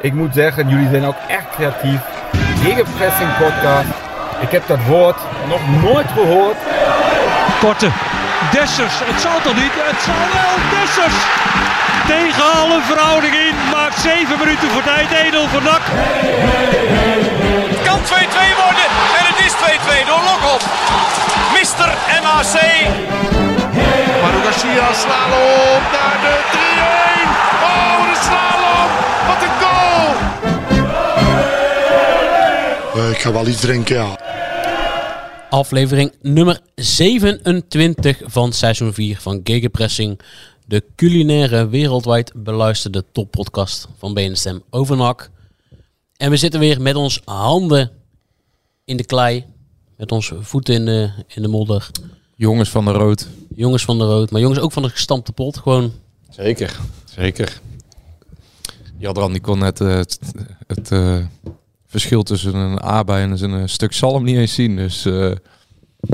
[0.00, 2.00] Ik moet zeggen, jullie zijn ook echt creatief.
[2.62, 3.88] Gegenpressing podcast.
[4.40, 5.16] Ik heb dat woord
[5.48, 6.56] nog nooit gehoord.
[7.60, 7.88] Korte.
[8.50, 8.96] Dessers.
[9.10, 9.74] Het zal toch niet?
[9.90, 10.54] Het zal wel.
[10.74, 11.18] Dessers.
[12.06, 13.54] Tegen alle verhouding in.
[13.70, 15.10] Maakt 7 minuten voor tijd.
[15.10, 15.84] Edel voor NAC.
[17.72, 18.04] Het kan 2-2
[18.62, 18.86] worden.
[19.18, 20.62] En het is 2-2 door Lokop.
[21.58, 21.88] Mister
[22.22, 23.55] MAC.
[24.26, 26.56] Manu Garcia, slalom naar de 3-1.
[27.62, 28.90] Oh, een slalom.
[29.26, 30.08] Wat een goal.
[32.94, 34.18] Eh, ik ga wel iets drinken, ja.
[35.50, 40.20] Aflevering nummer 27 van seizoen 4 van Gegenpressing.
[40.64, 45.30] De culinaire wereldwijd beluisterde toppodcast van BNSM over NAC.
[46.16, 47.90] En we zitten weer met ons handen
[48.84, 49.44] in de klei.
[49.96, 51.90] Met onze voeten in de, in de modder.
[52.38, 53.28] Jongens van de Rood.
[53.54, 55.56] Jongens van de rood, maar jongens ook van de gestampte pot.
[55.56, 55.92] Gewoon,
[56.30, 57.60] Zeker, zeker.
[58.98, 60.18] Jadran die kon net eh, het,
[60.66, 61.16] het eh,
[61.86, 64.76] verschil tussen een aardbei en een stuk zalm niet eens zien.
[64.76, 65.38] Dus eh, Ik,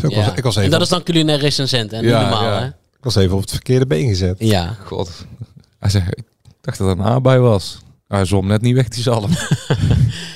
[0.00, 0.36] was, ja.
[0.36, 2.60] ik, was En even, dat is dan culinair recensent en Ja, niet normaal ja.
[2.60, 2.66] hè?
[2.66, 4.36] ik was even op het verkeerde been gezet.
[4.38, 4.76] Ja.
[4.84, 5.26] god.
[5.78, 6.24] Hij zei, ik
[6.60, 7.78] dacht dat het een aardbei was.
[8.08, 9.30] Hij zwom net niet weg die zalm.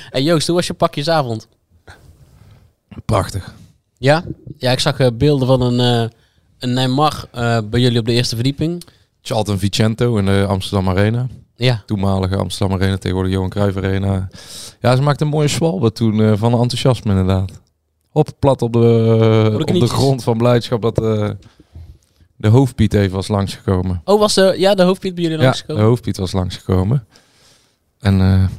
[0.09, 1.47] Hey Joost, hoe was je pakjesavond?
[3.05, 3.53] Prachtig.
[3.97, 4.23] Ja?
[4.57, 6.09] Ja, ik zag eh, beelden van een, eh
[6.59, 8.83] een Neymar eh, bij jullie op de eerste verdieping.
[9.21, 11.27] Charlton Vicento in de Amsterdam Arena.
[11.55, 11.83] Ja.
[11.85, 14.27] Toenmalige Amsterdam Arena, tegenwoordig Johan Cruijff Arena.
[14.81, 17.61] Ja, ze maakte een mooie zwalbe toen van enthousiasme inderdaad.
[18.09, 20.95] Hop, plat op de, op de grond van blijdschap dat
[22.35, 24.01] de hoofdpiet even was langsgekomen.
[24.03, 27.07] Oh, was de, ja, de hoofdpiet bij jullie Ja, de hoofdpiet was langsgekomen.
[27.99, 28.49] En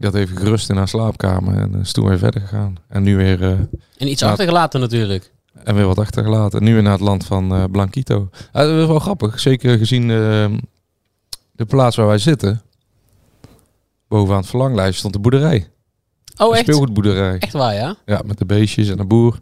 [0.00, 2.76] eh die had even gerust in haar slaapkamer en is toen weer verder gegaan.
[2.88, 3.50] En nu weer, eh,
[3.96, 4.28] En iets Ja.
[4.30, 5.32] achtergelaten natuurlijk.
[5.64, 6.58] en weer wat achtergelaten.
[6.58, 8.28] En nu weer naar het land van eh Blanquito.
[8.52, 10.50] Ja, dat is wel grappig, zeker gezien eh,
[11.52, 12.62] de plaats waar wij zitten.
[14.08, 15.68] Bovenaan het verlanglijst stond de boerderij.
[16.36, 16.62] Oh, echt?
[16.62, 17.38] speelgoedboerderij.
[17.38, 17.96] Echt waar, ja?
[18.06, 19.38] Ja, met de beestjes en de boer.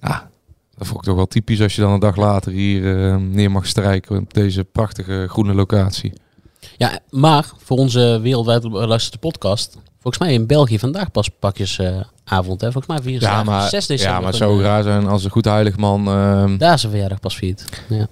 [0.00, 0.30] Ja,
[0.76, 3.50] dat vond ik toch wel typisch als je dan een dag later hier eh, neer
[3.50, 6.12] mag strijken op deze prachtige groene locatie.
[6.76, 9.76] Ja, maar voor onze wereldwijd beluisterde podcast...
[10.00, 12.72] Volgens mij in België vandaag pas pakjesavond, hè?
[12.72, 14.14] Volgens mij 4 Ja, maar, 6 december.
[14.14, 16.06] ja, maar het zou eh, raar zijn als een goed heilig man...
[16.08, 17.64] ehm, Daar een verjaardag pas viert.
[17.88, 18.06] Ja.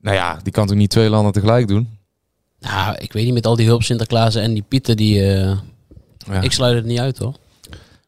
[0.00, 1.98] nou ja, die kan toch niet twee landen tegelijk doen?
[2.60, 5.34] Nou, ik weet niet, met al die hulp Sinterklaas en die Pieten, die...
[5.34, 5.58] eh,
[6.18, 6.40] Ja.
[6.40, 7.34] Ik sluit het niet uit, hoor.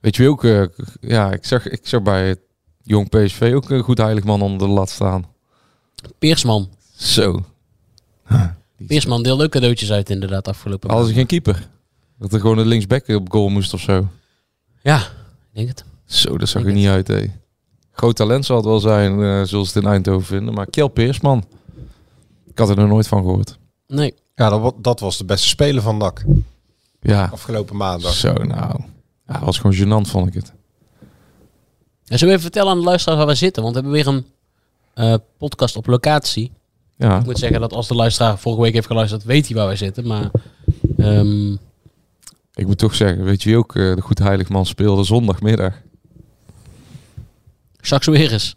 [0.01, 0.45] Weet je wie ook...
[0.45, 0.63] eh,
[1.01, 2.41] ja, ik zag, ik zag bij het
[2.83, 5.27] jong PSV ook een goed heilig man onder de lat staan.
[6.19, 6.69] Peersman.
[6.97, 7.45] Zo.
[8.87, 11.29] Peersman deelde ook cadeautjes uit inderdaad afgelopen Hadden ze maand.
[11.31, 11.69] geen keeper?
[12.19, 14.09] Dat er gewoon een linksback op goal moest of zo.
[14.83, 15.07] Ja, ik
[15.53, 15.85] denk het.
[16.05, 17.27] Zo, dat zag Ik er niet uit, hé.
[17.93, 20.55] Groot talent zal het wel zijn, eh, zoals ze het in Eindhoven vinden.
[20.55, 21.45] Maar Kjell Peersman.
[22.47, 23.59] Ik had er nog nooit van gehoord.
[23.87, 24.15] Nee.
[24.35, 26.25] Ja, dat, dat was de beste speler van NAC.
[27.01, 28.13] Ja, Afgelopen maandag.
[28.15, 28.81] zo nou.
[29.27, 30.53] Ja, dat was gewoon gênant, vond ik het.
[32.07, 33.63] En zullen we even vertellen aan de luisteraars waar we zitten?
[33.63, 34.27] Want we hebben weer een
[34.95, 36.53] eh, podcast op locatie.
[37.01, 39.67] Ja, Ik moet zeggen dat als de luisteraar vorige week heeft geluisterd, weet hij waar
[39.67, 40.07] wij zitten.
[40.07, 40.31] Maar
[40.97, 41.53] ehm,
[42.55, 45.73] ik moet toch zeggen, weet je wie ook eh, de goed heilig man speelde zondagmiddag?
[47.81, 48.53] Jacques Suarez.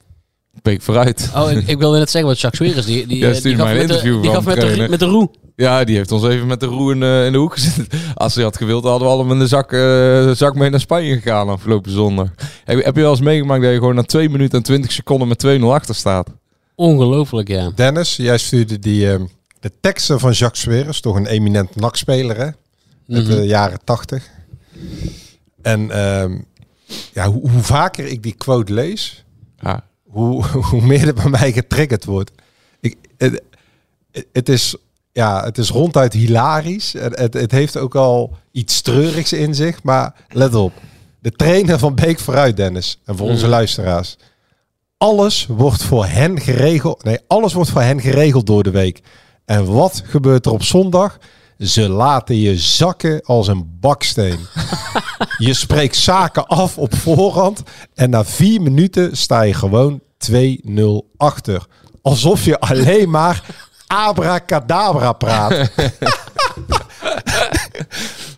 [0.62, 1.32] Peek vooruit.
[1.36, 2.86] Oh, ik, ik wilde net zeggen wat Jacques Suarez.
[2.86, 4.90] Die, die, Ja, eh, die gaf met de, die gaf met de, trainer.
[4.90, 5.30] met de roe.
[5.56, 7.88] Ja, die heeft ons even met de roe in, eh, in de hoek gezet.
[8.14, 9.72] Als hij had gewild, hadden we allemaal in de zak,
[10.38, 12.28] zak mee naar Spanje gegaan afgelopen zondag.
[12.64, 15.28] Heb, heb je wel eens meegemaakt dat je gewoon na 2 minuten en 20 seconden
[15.28, 16.30] met 2-0 achter staat?
[16.76, 17.72] Ongelooflijk, ja.
[17.76, 19.26] Dennis, jij stuurde die, ehm,
[19.60, 22.44] de teksten van Jacques Sweres, toch een eminent NAC-speler, hè?
[22.44, 22.56] Uit
[23.08, 23.26] Mhm.
[23.26, 24.30] de jaren tachtig.
[25.62, 26.38] En ehm,
[27.14, 29.24] ja, hoe, hoe vaker ik die quote lees,
[29.60, 32.32] Ja, hoe, hoe meer er bij mij getriggerd wordt.
[32.80, 33.42] Ik, het,
[34.32, 34.76] het, is,
[35.12, 36.94] ja, het is ronduit hilarisch.
[36.94, 39.84] Het, het, het heeft ook al iets treurigs in zich.
[39.84, 40.74] Maar let op.
[41.20, 43.00] De trainer van Beek vooruit, Dennis.
[43.06, 43.50] En voor onze Mhm.
[43.52, 44.18] luisteraars.
[45.04, 47.04] Alles wordt voor hen geregeld.
[47.04, 49.02] Nee, alles wordt voor hen geregeld door de week.
[49.46, 51.18] En wat gebeurt er op zondag?
[51.58, 54.40] Ze laten je zakken als een baksteen.
[55.38, 57.64] je spreekt zaken af op voorhand.
[57.94, 60.02] En na vier minuten sta je gewoon
[60.32, 60.36] 2-0
[61.18, 61.66] achter.
[62.02, 63.44] Alsof je alleen maar
[63.88, 65.52] abracadabra praat.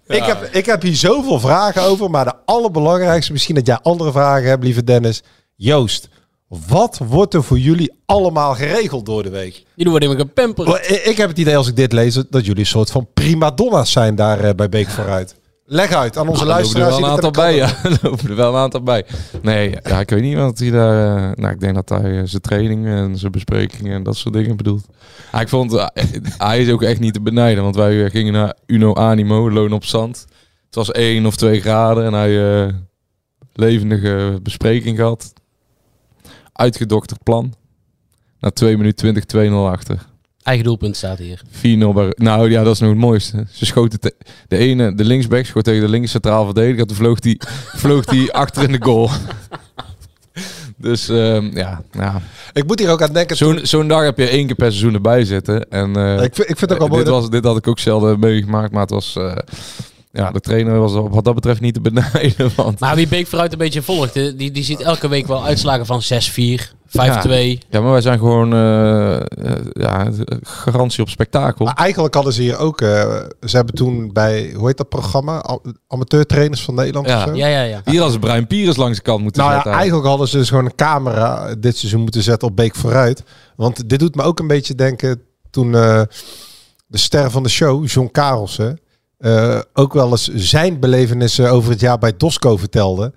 [0.08, 2.10] ik, heb, ik heb hier zoveel vragen over.
[2.10, 5.24] Maar de allerbelangrijkste, misschien dat jij andere vragen hebt, lieve Dennis.
[5.56, 6.10] Joost,
[6.48, 9.64] wat wordt er voor jullie allemaal geregeld door de week?
[9.76, 10.68] Jullie worden gepemperd.
[10.68, 13.08] Wel, i- Ik heb het idee als ik dit lees dat jullie een soort van
[13.14, 15.36] prima donna's zijn daar eh, bij Beek vooruit.
[15.68, 17.00] Leg uit aan onze Nou, er lopen er luisteraars.
[17.02, 17.68] wel een aantal bij, ja.
[17.84, 19.06] Er lopen er wel een aantal bij.
[19.42, 21.16] Nee, ja, ik weet niet wat hij daar...
[21.30, 24.34] eh, nou, ik denk dat hij eh, zijn trainingen en zijn besprekingen en dat soort
[24.34, 24.86] dingen bedoelt.
[25.32, 25.90] Ja, ik vond...
[26.38, 29.86] hij is ook echt niet te benijden, want wij gingen naar Uno Animo, Loon op
[29.86, 30.26] Zand.
[30.66, 32.74] Het was 1 of 2 graden en hij...
[33.54, 35.34] levendige bespreking gehad.
[36.56, 37.54] Uitgedokterd plan.
[38.40, 40.06] Na 2 minuten 20, 2-0 achter.
[40.44, 41.42] Eigen doelpunt staat hier.
[41.48, 41.50] 4-0
[41.94, 42.13] bij...
[42.16, 43.46] Nou ja, dat is nog het mooiste.
[43.52, 44.00] Ze schoten...
[44.00, 44.16] te-
[44.48, 46.86] de ene, de linksback, schoot tegen de links centraal verdediger.
[46.88, 47.42] Toen vloog die,
[47.84, 49.10] vloog die achter in de goal.
[50.78, 52.22] Dus ehm, ja, ja.
[52.54, 53.38] Ik moet hier ook aan denken.
[53.38, 55.69] Zo'n zo'n dag heb je één keer per seizoen erbij zitten.
[55.69, 57.04] En, eh, ik, vind, ik vind het ook wel mooi.
[57.04, 59.16] dit, dat- was, dit had ik ook zelden meegemaakt, maar het was...
[59.16, 59.36] eh,
[60.16, 62.52] ja, de trainer was wat dat betreft niet te benijden.
[62.56, 65.44] Want, Maar wie Beek vooruit een beetje volgt, eh, die, die ziet elke week wel
[65.46, 67.58] uitslagen van 6-4, 5-2.
[67.70, 69.22] ja, maar wij zijn gewoon eh, eh,
[69.74, 70.10] ja,
[70.42, 71.66] garantie op spektakel.
[71.66, 72.82] Maar eigenlijk hadden ze hier ook.
[72.82, 72.88] eh,
[73.42, 75.42] ze hebben toen bij, hoe heet dat programma?
[75.42, 77.18] Am- Amateurtrainers van Nederland Ja.
[77.18, 77.36] of zo?
[77.36, 77.82] Ja, ja, ja.
[77.86, 79.80] Hier als een Brian Piers langs de kant moeten Nou ja, zetten.
[79.80, 83.24] eigenlijk hadden ze dus gewoon een camera dit seizoen moeten zetten op Beek vooruit.
[83.56, 86.02] Want dit doet me ook een beetje denken toen eh,
[86.88, 88.80] de ster van de show, John Karelsen,
[89.25, 93.13] eh, ook wel eens zijn belevenissen over het jaar bij Dosco vertelde.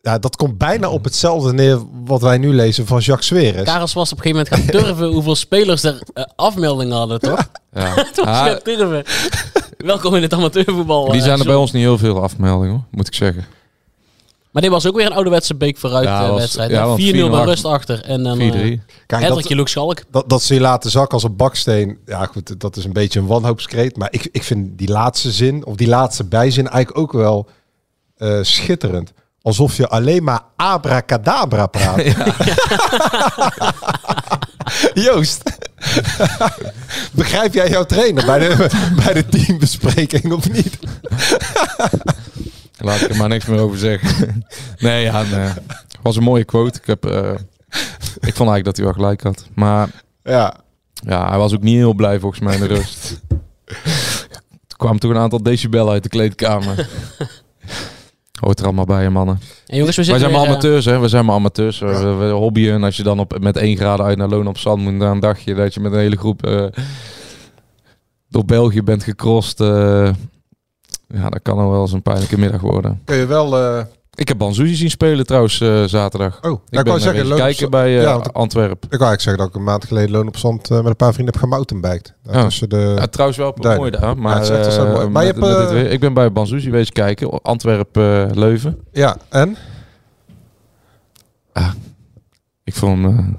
[0.00, 3.64] Ja, dat komt bijna op hetzelfde neer wat wij nu lezen van Jacques Sveres.
[3.64, 7.48] Karels was op een gegeven moment gaan durven hoeveel spelers er eh, afmeldingen hadden, toch?
[7.72, 7.94] Ja.
[8.14, 9.04] Toen was Ah, gaan durven.
[9.76, 11.04] Welkom in het amateurvoetbal.
[11.04, 13.44] die eh, zijn er bij ons niet heel veel afmeldingen, hoor, moet ik zeggen.
[14.52, 16.70] Maar dit was ook weer een ouderwetse Beek vooruit Ja, eh, was- wedstrijd.
[16.70, 18.04] ja, Ja, want 4-0 bij 4-0 rust achter.
[18.04, 18.40] En dan 4-3.
[18.72, 19.98] uh, Kijk, dat, Luc Schalk.
[20.10, 21.98] dat, dat ze je laten zakken als een baksteen.
[22.06, 23.96] Ja, goed, dat is een beetje een wanhoopskreet.
[23.96, 27.48] Maar ik, ik vind die laatste zin, of die laatste bijzin, eigenlijk ook wel
[28.16, 29.12] eh, schitterend.
[29.42, 32.02] Alsof je alleen maar abracadabra praat.
[35.04, 35.42] Joost,
[37.12, 38.66] begrijp jij jouw trainer bij de,
[39.04, 40.78] bij de teambespreking of niet?
[42.84, 44.44] Laat ik er maar niks meer over zeggen.
[44.78, 45.50] nee, ja, nee.
[46.02, 46.78] was een mooie quote.
[46.78, 47.30] Ik, heb, eh,
[48.20, 49.46] ik vond eigenlijk dat hij wel gelijk had.
[49.54, 49.88] Maar
[50.22, 50.54] Ja,
[50.92, 53.20] ja, hij was ook niet heel blij volgens mij in de rust.
[54.68, 56.88] Er kwamen toch een aantal decibellen uit de kleedkamer.
[58.40, 59.40] Hoort er allemaal bij, mannen.
[59.66, 60.98] En jongens, we zijn maar weer, eh, amateurs, hè.
[60.98, 61.78] We zijn maar amateurs.
[61.78, 62.74] We, we, we hobbyen.
[62.74, 65.20] En als je dan op, met 1 graden uit naar Loon op Zand moet, dan
[65.20, 66.64] dacht je dat je met een hele groep eh,
[68.28, 69.60] door België bent gecrossed.
[69.60, 70.10] eh.
[71.12, 73.00] Ja, dat kan al wel eens een pijnlijke middag worden.
[73.04, 73.58] kun je wel...
[73.58, 76.38] eh, Ik heb Banzuzi zien spelen trouwens eh, zaterdag.
[76.42, 78.88] oh, Ik ja, ik ben zeggen, loon kijken bij eh, Ja, ik, Antwerpen.
[78.90, 81.12] ik wou eigenlijk zeggen dat ik een maand geleden loon op zand met een paar
[81.12, 82.14] vrienden heb gemountainbiked.
[82.22, 82.42] Daar Oh.
[82.44, 82.94] tussen de...
[82.98, 84.16] Ja, trouwens wel mooi daar.
[84.18, 85.08] Maar, Ja, het mooi.
[85.08, 87.42] Maar je hebt, dit ik ben bij Banzuzi wezen kijken.
[87.42, 88.78] Antwerpen, eh, Leuven.
[88.92, 89.56] Ja, en?
[92.64, 93.38] Ik vond hem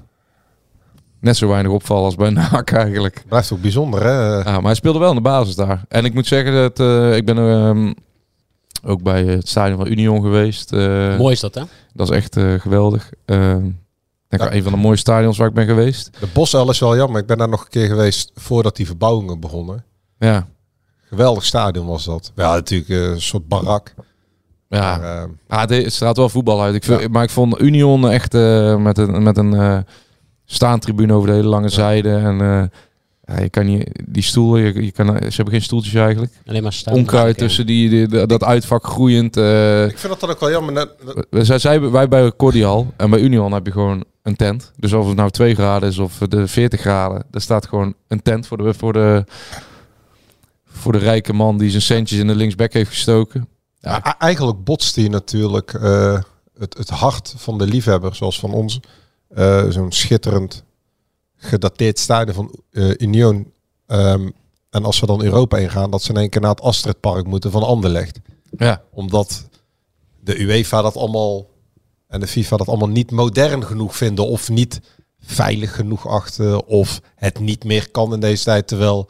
[1.24, 3.24] net zo weinig opvallen als bij NAC eigenlijk.
[3.28, 4.38] Blijft ook bijzonder, hè?
[4.38, 5.84] Ja, maar hij speelde wel in de basis daar.
[5.88, 7.94] En ik moet zeggen dat eh, ik ben ehm,
[8.86, 10.72] ook bij het stadion van Union geweest.
[10.74, 11.62] Eh, Mooi is dat, hè?
[11.94, 13.10] Dat is echt eh, geweldig.
[13.26, 16.10] Ehm, ik denk wel een van de mooiste stadions waar ik ben geweest.
[16.20, 17.22] De Bosuil is wel jammer.
[17.22, 19.84] Ik ben daar nog een keer geweest voordat die verbouwingen begonnen.
[20.18, 20.48] Ja,
[21.10, 22.32] Geweldig stadion was dat.
[22.36, 23.94] Ja, natuurlijk een soort barak.
[24.70, 24.98] ja.
[24.98, 26.76] Maar, Ah, het, straalt wel voetbal uit.
[26.76, 27.08] Ik vind, Ja.
[27.08, 29.78] Maar ik vond Union echt eh, met een, met een eh,
[30.54, 32.16] staantribune over de hele lange zijde.
[32.16, 32.64] En eh,
[33.36, 36.34] ja, je kan niet, die stoel, je, je kan, ze hebben geen stoeltjes eigenlijk.
[36.46, 36.94] Alleen maar staan.
[36.94, 39.38] Onkruid tussen die, die- die- dat uitvak groeiend.
[39.38, 40.74] eh, ik vind dat dan ook wel jammer.
[40.74, 40.90] Net,
[41.30, 44.72] we- zij, zij, wij bij Cordial en bij Union heb je gewoon een tent.
[44.78, 48.22] Dus of het nou 2 graden is of de 40 graden, er staat gewoon een
[48.22, 49.24] tent voor de, voor de,
[50.66, 53.48] voor de rijke man die zijn centjes in de linksback heeft gestoken.
[53.80, 54.18] Ja.
[54.20, 56.20] Eigenlijk botst hier natuurlijk eh,
[56.60, 58.80] het, het hart van de liefhebber, zoals van ons.
[59.36, 60.64] Eh, Zo'n schitterend
[61.36, 63.52] gedateerd stadion van eh, Union.
[63.88, 64.30] Ehm,
[64.70, 67.52] en als we dan Europa ingaan, dat ze in één keer naar het Astridpark moeten
[67.52, 68.20] van Anderlecht.
[68.58, 68.84] Ja.
[68.92, 69.48] Omdat
[70.20, 71.48] de UEFA dat allemaal
[72.08, 74.82] en de FIFA dat allemaal niet modern genoeg vinden of niet
[75.20, 78.68] veilig genoeg achten of het niet meer kan in deze tijd.
[78.68, 79.10] Terwijl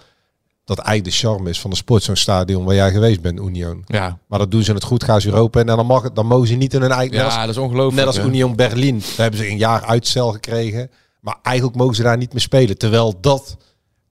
[0.66, 3.84] dat eigenlijk de charme is van de sport, zo'n stadion waar jij geweest bent, Union.
[3.88, 4.18] Ja.
[4.28, 6.26] Maar dat doen ze het goed, gaan ze Europa in en dan, mag het, dan
[6.28, 7.24] mogen ze niet in hun eigen...
[7.24, 7.96] als- ja, dat is ongelooflijk.
[7.96, 8.24] Net als hè.
[8.24, 8.98] Union Berlin.
[9.00, 10.90] Daar hebben ze een jaar uitstel gekregen.
[11.20, 12.78] Maar eigenlijk mogen ze daar niet meer spelen.
[12.78, 13.58] Terwijl dat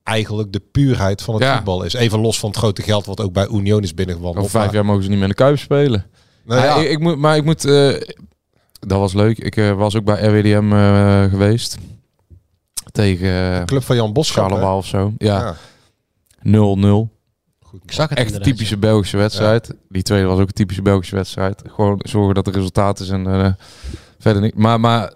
[0.03, 1.55] eigenlijk de puurheid van het Ja.
[1.57, 1.93] voetbal is.
[1.93, 4.39] Even los van het grote geld wat ook bij Union is binnengewandeld.
[4.45, 6.07] Over vijf Maar- jaar mogen ze niet meer in de Kuip spelen.
[6.45, 7.65] Nou ja, Ja, ik, ik moet, maar ik moet...
[7.65, 8.01] eh,
[8.81, 9.39] dat was leuk.
[9.39, 11.77] Ik eh, was ook bij RWDM eh, geweest.
[12.93, 14.17] Tegen club van Jan?
[14.21, 15.13] Charleroi of zo.
[15.19, 15.57] Ja, Ja.
[16.47, 16.51] 0-0.
[17.61, 19.75] Goed, Ik zag het Echt typische Belgische wedstrijd.
[19.89, 21.63] Die tweede was ook een typische Belgische wedstrijd.
[21.67, 23.53] Gewoon zorgen dat er resultaat is en eh,
[24.19, 24.55] verder niet.
[24.59, 25.13] Maar, maar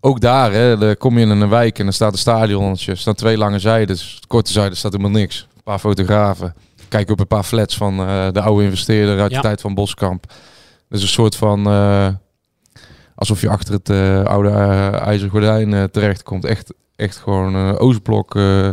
[0.00, 2.90] ook daar, hè, dan kom je in een wijk en dan staat een stadionnetje.
[2.92, 3.86] Er staan twee lange zijden.
[3.86, 5.46] Dus de korte zijde staat helemaal niks.
[5.56, 6.54] Een paar fotografen.
[6.88, 9.36] kijk op een paar flats van eh, de oude investeerder uit Ja.
[9.36, 10.32] de tijd van Boskamp.
[10.88, 11.66] Dus een soort van...
[11.66, 12.08] eh,
[13.14, 13.90] alsof je achter het
[14.26, 14.50] oude
[14.98, 16.44] ijzeren gordijn eh, terechtkomt.
[16.44, 18.68] Echt, echt gewoon Oostblok eh,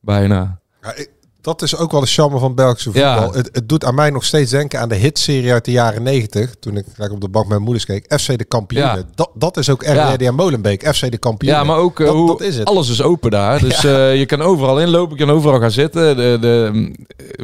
[0.00, 0.60] bijna.
[0.82, 3.02] Ja, ik- dat is ook wel de charme van Belgische voetbal.
[3.10, 3.30] Ja.
[3.30, 6.54] Het, het doet aan mij nog steeds denken aan de hitserie uit de jaren 90.
[6.60, 8.20] Toen ik lekker op de bank met mijn moeders keek.
[8.20, 8.96] FC de kampioenen.
[8.96, 9.02] Ja.
[9.14, 10.12] Dat, dat is ook Ja.
[10.14, 10.94] RWDM Molenbeek.
[10.94, 11.60] FC de kampioenen.
[11.60, 12.68] Ja, maar ook eh, dat, hoe, dat is het.
[12.68, 13.58] alles is open daar.
[13.68, 16.16] Dus eh, je kan overal inlopen, je kan overal gaan zitten.
[16.16, 16.94] De, de mm,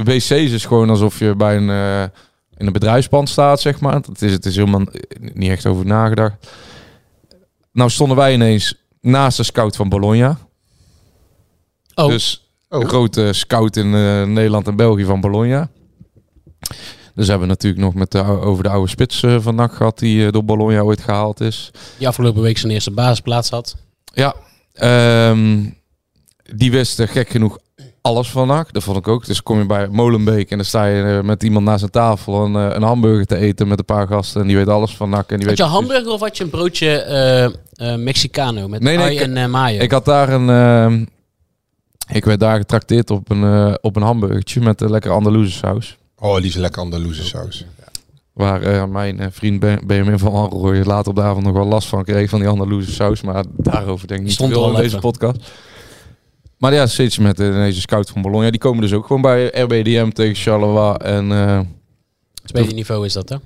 [0.04, 2.02] wc's is gewoon alsof je bij een, eh,
[2.56, 4.02] in een bedrijfspand staat, zeg maar.
[4.02, 4.82] Dat is, het is helemaal
[5.32, 6.34] niet echt over nagedacht.
[7.72, 10.38] Nou stonden wij ineens naast de scout van Bologna.
[11.94, 12.43] Oh, Dus
[12.74, 12.80] Oh.
[12.80, 15.68] de grote scout in eh, Nederland en België van Bologna.
[17.14, 19.98] Dus hebben we natuurlijk nog met de, over de oude spits eh, van NAC gehad,
[19.98, 21.70] die eh, door Bologna ooit gehaald is.
[21.98, 23.76] die afgelopen week zijn eerste basisplaats had.
[24.14, 24.34] Ja,
[24.72, 25.64] ehm,
[26.54, 27.58] die wist gek genoeg
[28.00, 28.72] alles van NAC.
[28.72, 29.26] Dat vond ik ook.
[29.26, 32.54] Dus kom je bij Molenbeek en dan sta je met iemand naast een tafel een,
[32.54, 34.40] een hamburger te eten met een paar gasten.
[34.40, 35.30] En die weet alles van NAC.
[35.30, 37.52] En die Had weet je hamburger of had je een broodje eh, eh,
[37.98, 39.80] Mexicano met Nee, nee, ui ik- en mayo?
[39.80, 41.08] Ik had daar een...
[42.12, 45.98] ik werd daar getrakteerd op een, eh, op een hamburgertje met een lekker Andaluze saus.
[46.18, 47.66] Oh, die is lekker Andaluze saus.
[48.32, 51.66] Waar eh, mijn eh, vriend Ben- Benjamin van Alrooy later op de avond nog wel
[51.66, 53.22] last van kreeg van die Andaluze saus.
[53.22, 55.52] Maar daarover denk ik niet Stond veel in deze podcast.
[56.58, 58.50] Maar ja, steeds met de deze scout van Bologna.
[58.50, 60.94] Die komen dus ook gewoon bij RBDM tegen Charleroi.
[60.96, 61.60] En eh,
[62.44, 63.36] Tweede niveau is dat, hè?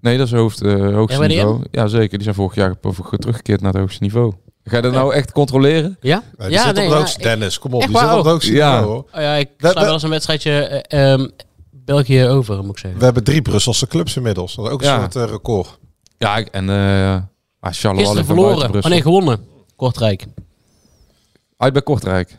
[0.00, 1.34] nee, dat is hoofd, eh, hoogste RBDM?
[1.36, 1.64] niveau.
[1.70, 2.10] Ja, zeker.
[2.10, 2.74] Die zijn vorig jaar
[3.18, 4.32] teruggekeerd naar het hoogste niveau.
[4.68, 5.96] Ga je dat nou echt controleren?
[6.00, 6.22] Ja?
[6.38, 7.58] Ja, die zit op het hoogste, ik- Dennis.
[7.58, 8.10] Kom op, die zit waar?
[8.12, 8.70] op het hoogste Ja.
[8.74, 9.04] niveau, hoor.
[9.14, 11.28] oh ja, ik sla we- wel eens een wedstrijdje eh, ehm,
[11.70, 12.98] België over, moet ik zeggen.
[12.98, 14.54] We hebben drie Brusselse clubs inmiddels.
[14.54, 14.98] Dat is ook een Ja.
[15.00, 15.78] soort eh, record.
[16.18, 16.76] Ja, ik- en eh
[17.60, 18.64] maar Charleroi Gisteren ligt nog buiten verloren.
[18.64, 18.90] Oh Brussel.
[18.90, 19.40] nee, gewonnen.
[19.76, 20.26] Kortrijk.
[21.56, 22.36] Uit bij Kortrijk.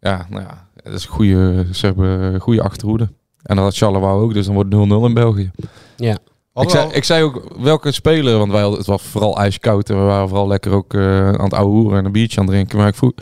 [0.00, 3.08] Ja, nou ja, dat is een goede, ze hebben een goede achterhoede.
[3.42, 5.50] En dat had Charleroi ook, dus dan wordt het 0-0 in België.
[5.96, 6.18] Ja.
[6.54, 9.96] Ik zei, ik zei ook welke speler, want wij hadden, het was vooral ijskoud en
[9.96, 12.54] we waren vooral lekker ook eh, aan het ouwe hoeren en een biertje aan het
[12.54, 12.78] drinken.
[12.78, 13.12] Maar ik vroeg,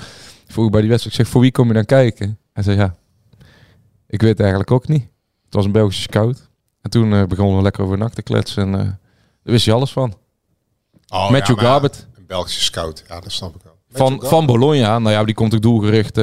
[0.47, 2.38] vroeg bij die wedstrijd, ik zeg, voor wie kom je dan kijken?
[2.52, 2.94] Hij zei, ja,
[4.06, 5.02] ik weet het eigenlijk ook niet.
[5.44, 6.49] Het was een Belgische scout.
[6.82, 8.97] En toen eh, begonnen we lekker over NAC te kletsen en eh, daar
[9.42, 10.14] wist je alles van.
[11.08, 13.04] Oh, Matthew ja, Garbett Een Belgische scout.
[13.08, 13.76] Ja, dat snap ik wel.
[13.90, 14.99] van, van Bologna.
[14.99, 16.16] Nou ja, die komt ook doelgericht.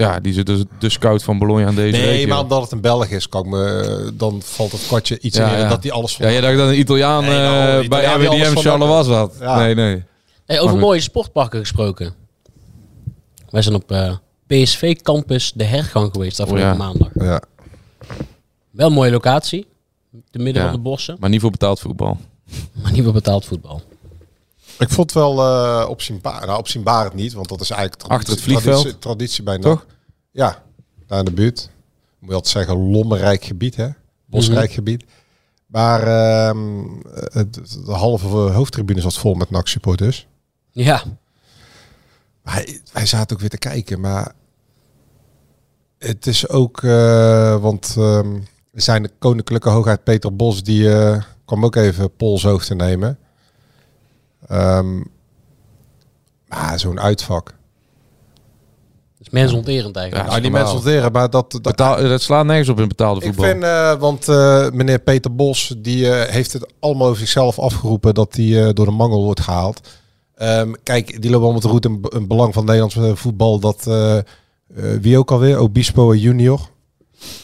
[0.00, 2.28] Eh, ja, die is dus de scout van Bologna aan deze Nee, regio.
[2.28, 5.52] maar omdat het een Belg is, kan ik me, dan valt het kwartje iets Ja,
[5.52, 5.68] in ja.
[5.68, 6.26] dat hij alles van.
[6.26, 9.36] Ja, jij dacht dat een Italiaan Nee, nou, eh, bij die RWDM Charleroi zat.
[9.40, 9.56] Ja.
[9.58, 10.02] Nee, nee.
[10.44, 10.80] Hey, over Maar goed.
[10.80, 12.14] mooie sportparken gesproken.
[13.50, 14.14] Wij zijn op eh,
[14.46, 16.84] PSV Campus de hergang geweest afgelopen Oh ja.
[16.84, 17.08] maandag.
[17.14, 17.42] Ja.
[18.70, 19.66] Wel een mooie locatie.
[20.30, 20.68] Te midden Ja.
[20.68, 21.16] van de bossen.
[21.20, 22.18] Maar niet voor betaald voetbal.
[22.82, 23.82] Maar niet voor betaald voetbal.
[24.80, 26.46] Ik vond het wel eh opzienbaar.
[26.46, 28.80] Nou, opzienbarend niet, want dat is eigenlijk traditie, Achter het vliegveld.
[28.82, 29.86] Traditie, traditie bij Toch?
[30.30, 30.62] Ja,
[31.06, 31.70] daar in de buurt.
[32.18, 33.88] Moet je altijd zeggen, lommerrijk gebied, hè?
[34.26, 34.74] Bosrijk Mhm.
[34.74, 35.04] gebied.
[35.66, 40.26] Maar ehm, het, de halve hoofdtribune zat vol met NAC-supporters.
[40.70, 41.02] Ja.
[42.42, 44.32] Wij, wij zaten ook weer te kijken, maar
[45.98, 51.64] het is ook, eh, want we zijn de koninklijke hoogheid Peter Bos, die eh, kwam
[51.64, 53.18] ook even polshoog te nemen.
[54.50, 55.00] Ehm,
[56.48, 57.44] maar zo'n uitvak.
[59.18, 60.26] Dat is mensonterend eigenlijk.
[60.26, 60.72] Ja, Nou, die normaal.
[60.72, 63.44] mensen onteren, maar dat, dat Betaal, dat slaat nergens op in betaalde ik voetbal.
[63.44, 68.14] vind, eh, want eh, meneer Peter Bos, die eh, heeft het allemaal over zichzelf afgeroepen
[68.14, 69.88] dat hij eh, door de mangel wordt gehaald.
[70.34, 73.58] Ehm, kijk, die lopen allemaal te goed een, een belang van Nederlands eh, voetbal.
[73.58, 74.24] Dat eh, eh,
[75.00, 76.60] wie ook alweer, Obispo Junior.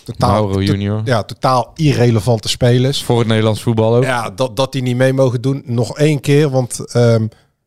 [0.04, 1.00] Totaal, Mauro to- Junior.
[1.04, 3.02] ja, totaal irrelevante spelers.
[3.04, 4.02] Voor het Nederlands voetbal ook.
[4.02, 5.62] Ja, dat, dat die niet mee mogen doen.
[5.66, 7.21] Nog één keer, want ehm,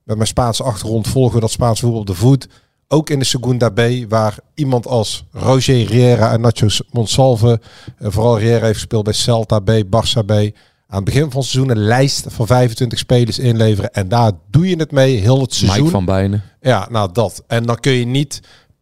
[0.04, 2.48] met mijn Spaanse achtergrond volgen we dat Spaanse voetbal op de voet.
[2.88, 7.62] Ook in de Segunda B, waar iemand als Roger Riera en Nacho Monsalve,
[7.98, 10.32] eh, vooral Riera heeft gespeeld bij Celta B, Barça B.
[10.32, 13.92] Aan het begin van het seizoen een lijst van 25 spelers inleveren.
[13.94, 15.80] En daar doe je het mee, heel het seizoen.
[15.80, 16.44] Mike van Bijnen.
[16.62, 17.44] Ja, nou dat.
[17.48, 18.40] En dan kun je niet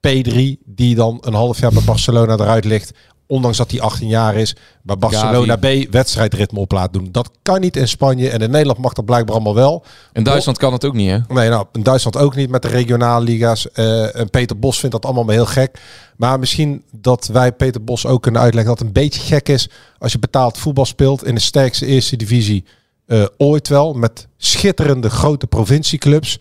[0.07, 2.91] P3, die dan een half jaar bij Barcelona eruit ligt,
[3.27, 7.07] ondanks dat hij 18 jaar is, bij Barcelona B wedstrijdritme op laat doen.
[7.12, 9.84] Dat kan niet in Spanje en in Nederland mag dat blijkbaar allemaal wel.
[10.13, 11.17] In Duitsland kan het ook niet, hè?
[11.27, 13.72] Nee, nou, in Duitsland ook niet met de regionale liga's.
[13.72, 15.79] Eh, en Peter Bos vindt dat allemaal maar heel gek.
[16.17, 19.69] Maar misschien dat wij Peter Bos ook kunnen uitleggen dat het een beetje gek is
[19.98, 22.65] als je betaald voetbal speelt in de sterkste eerste divisie
[23.05, 23.93] eh, ooit wel.
[23.93, 26.39] Met schitterende grote provincieclubs.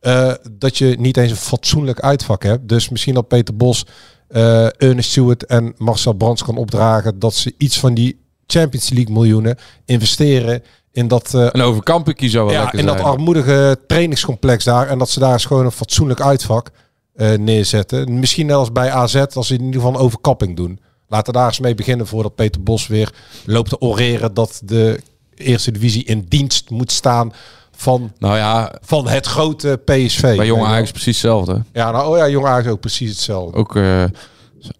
[0.00, 2.68] eh, dat je niet eens een fatsoenlijk uitvak hebt.
[2.68, 3.84] Dus misschien dat Peter Bos,
[4.34, 9.12] eh Ernest Stewart en Marcel Brands kan opdragen dat ze iets van die Champions League
[9.14, 10.62] miljoenen investeren
[10.92, 12.86] in dat eh, Een overkampingje zou wel ja, in zijn.
[12.96, 14.88] dat armoedige trainingscomplex daar.
[14.88, 16.70] En dat ze daar eens gewoon een fatsoenlijk uitvak.
[17.14, 18.18] eh, neerzetten.
[18.18, 20.80] Misschien net als bij AZ, als ze in ieder geval een overkapping doen.
[21.08, 23.12] Laten we daar eens mee beginnen voordat Peter Bos weer
[23.46, 25.00] loopt te oreren dat de
[25.34, 27.32] eerste divisie in dienst moet staan
[27.76, 30.36] van, Nou ja, van het grote PSV.
[30.36, 31.62] bij Jong Ajax precies hetzelfde.
[31.72, 33.58] Ja, nou, oh ja, Jong Ajax ook precies hetzelfde.
[33.58, 34.04] Ook eh,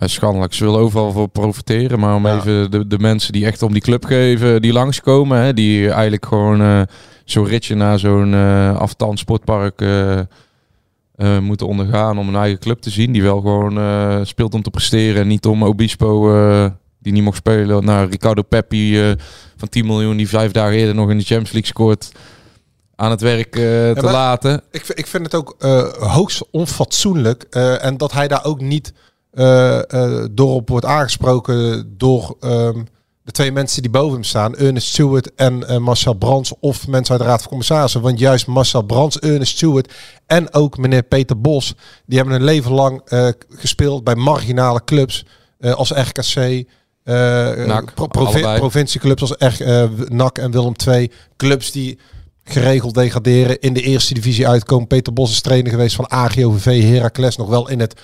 [0.00, 0.54] schandelijk.
[0.54, 1.98] Ze willen overal voor profiteren.
[1.98, 2.36] Maar om Ja.
[2.36, 5.38] even de, de mensen die echt om die club geven, die langskomen.
[5.38, 6.80] Hè, die eigenlijk gewoon eh,
[7.24, 8.34] zo'n ritje naar zo'n
[8.78, 9.84] afstand sportpark
[11.40, 13.12] moeten ondergaan om een eigen club te zien.
[13.12, 15.20] Die wel gewoon speelt om te presteren.
[15.22, 16.66] En niet om Obispo, eh,
[16.98, 17.84] die niet mocht spelen.
[17.84, 19.14] Nou, Ricardo Peppi
[19.56, 22.12] van 10 miljoen, die vijf dagen eerder nog in de Champions League scoort.
[22.96, 24.62] Aan het werk eh, te laten.
[24.70, 27.46] Ik, vind- ik vind het ook eh, hoogst onfatsoenlijk.
[27.50, 28.92] eh, en dat hij daar ook niet
[30.30, 32.82] door op wordt aangesproken door ehm,
[33.22, 34.56] de twee mensen die boven hem staan.
[34.56, 36.52] Ernest Stewart en Marcel Brands.
[36.60, 38.00] Of mensen uit de Raad van Commissarissen.
[38.00, 39.92] Want juist Marcel Brands, Ernest Stewart
[40.26, 41.74] en ook meneer Peter Bos.
[42.06, 43.02] Die hebben een leven lang
[43.48, 45.24] gespeeld bij marginale clubs.
[45.60, 46.64] als RKC.
[47.66, 48.06] NAC, pro-
[48.58, 49.64] provincieclubs als R,
[50.08, 51.10] NAC en Willem II.
[51.36, 51.98] Clubs die
[52.44, 53.60] geregeld degraderen.
[53.60, 54.86] In de eerste divisie uitkomen.
[54.86, 57.36] Peter Bos is trainer geweest van AGOVV Heracles.
[57.36, 58.00] Nog wel in het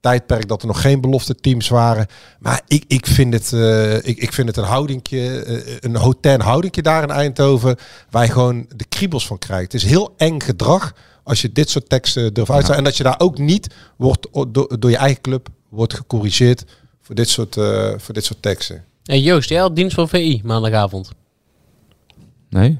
[0.00, 2.06] tijdperk dat er nog geen belofte teams waren.
[2.38, 6.38] Maar ik, ik, vind, het, eh, ik, ik vind het een houdingje, eh, een hotel
[6.38, 7.76] houdingje daar in Eindhoven.
[8.10, 9.72] Waar je gewoon de kriebels van krijgt.
[9.72, 12.96] Het is heel eng gedrag als je dit soort teksten durft uit te En dat
[12.96, 16.64] je daar ook niet wordt, door, door je eigen club wordt gecorrigeerd
[17.00, 18.84] voor dit soort, eh, voor dit soort teksten.
[19.02, 21.10] Hey Joost, jij had dienst van VI maandagavond.
[22.50, 22.78] Nee?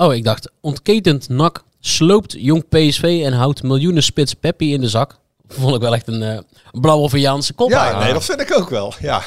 [0.00, 4.88] Oh, ik dacht, ontketend NAC sloopt jong PSV en houdt miljoenen spits Peppi in de
[4.88, 5.16] zak.
[5.48, 6.38] Vond ik wel echt een eh
[6.80, 7.70] blauwe-Viaanse kop.
[7.70, 8.04] Ja, eigenlijk.
[8.04, 8.94] nee, dat vind ik ook wel.
[9.00, 9.22] Ja.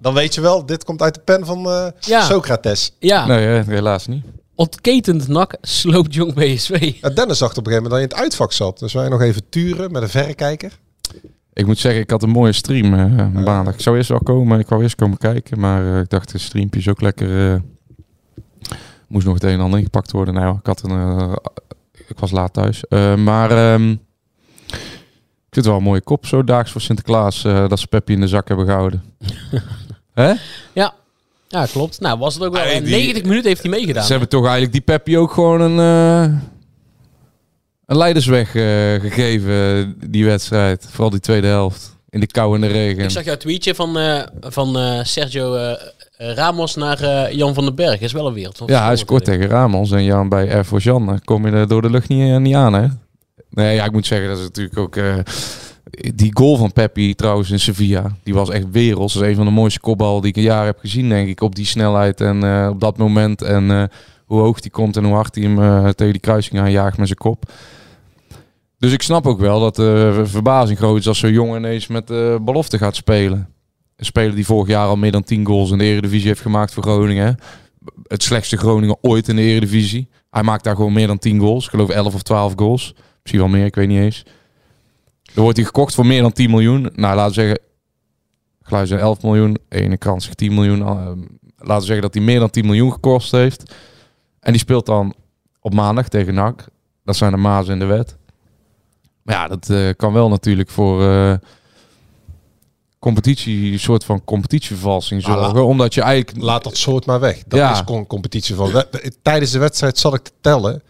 [0.00, 2.20] Dan weet je wel, dit komt uit de pen van eh, Ja.
[2.22, 2.92] Socrates.
[2.98, 3.26] ja.
[3.26, 4.24] Nee, helaas niet.
[4.54, 6.92] ontketend NAC sloopt jong PSV.
[7.00, 8.78] Ja, Dennis dacht op een gegeven moment dat je in het uitvak zat.
[8.78, 10.78] Dus wij nog even turen met een verrekijker.
[11.52, 13.74] Ik moet zeggen, ik had een mooie stream eh, maandag.
[13.74, 15.60] Ik zou eerst wel komen, ik wou eerst komen kijken.
[15.60, 17.62] Maar eh, ik dacht, de streampje is ook lekker...
[19.12, 20.34] moest nog het een en ander ingepakt worden.
[20.34, 21.32] Nou, ik, had een, eh,
[22.08, 22.84] ik was laat thuis.
[22.88, 23.90] Eh, maar ehm,
[24.70, 27.44] ik vind het wel een mooie kop, zo daags voor Sinterklaas.
[27.44, 29.02] eh, dat ze Peppi in de zak hebben gehouden.
[30.14, 30.32] Hè?
[30.72, 30.94] Ja.
[31.48, 32.00] ja, klopt.
[32.00, 32.62] Nou, was het ook wel.
[32.62, 34.04] Hey, eh, die- 90 minuten heeft hij meegedaan.
[34.04, 35.78] Ze hebben toch eigenlijk die Peppi ook gewoon een,
[37.86, 40.86] een leidersweg gegeven, die wedstrijd.
[40.90, 41.96] Vooral die tweede helft.
[42.08, 43.02] In de kou en de regen.
[43.04, 43.98] Ik zag jouw tweetje van,
[44.40, 45.74] van Sergio
[46.34, 48.00] Ramos naar eh, Jan van den Berg.
[48.00, 48.62] Is wel een wereld.
[48.66, 51.20] Ja, hij scoort tegen Ramos en Jan bij Air Force Jan.
[51.24, 52.86] Kom je er door de lucht niet, eh, niet aan, hè?
[53.50, 54.96] Nee, ja, ik moet zeggen, dat is natuurlijk ook...
[54.96, 55.14] eh,
[56.14, 59.14] die goal van Peppi trouwens in Sevilla, die was echt werelds.
[59.14, 61.40] Dat is een van de mooiste kopbal die ik een jaar heb gezien, denk ik.
[61.40, 63.42] Op die snelheid en eh, op dat moment.
[63.42, 63.82] En eh,
[64.26, 67.06] hoe hoog die komt en hoe hard hij hem eh, tegen die kruising aanjaagt met
[67.06, 67.52] zijn kop.
[68.78, 72.06] Dus ik snap ook wel dat de verbazing groot is als zo'n jongen ineens met
[72.06, 73.48] de belofte gaat spelen.
[73.96, 76.72] Een speler die vorig jaar al meer dan 10 goals in de Eredivisie heeft gemaakt
[76.72, 77.36] voor Groningen.
[78.06, 80.08] Het slechtste Groningen ooit in de Eredivisie.
[80.30, 81.64] Hij maakt daar gewoon meer dan 10 goals.
[81.64, 82.94] Ik geloof 11 of 12 goals.
[83.20, 84.24] Misschien wel meer, ik weet niet eens.
[85.34, 86.82] Dan wordt hij gekocht voor meer dan 10 miljoen.
[86.94, 87.58] Nou, laten we zeggen...
[88.86, 89.58] Zijn 11 miljoen.
[89.68, 90.80] Ene zegt 10 miljoen.
[90.80, 91.06] Eh,
[91.56, 93.74] laten we zeggen dat hij meer dan 10 miljoen gekost heeft.
[94.40, 95.14] En die speelt dan
[95.60, 96.64] op maandag tegen NAC.
[97.04, 98.16] Dat zijn de mazen in de wet.
[99.22, 101.34] Maar ja, dat eh, kan wel natuurlijk voor eh,
[103.02, 105.66] competitie, een soort van competitievervalsing Ah, zorgen.
[105.66, 106.44] omdat je eigenlijk...
[106.44, 107.42] Laat dat soort maar weg.
[107.46, 107.72] Dat Ja.
[107.72, 108.84] is competitie van.
[109.22, 110.82] Tijdens de wedstrijd zat ik te tellen.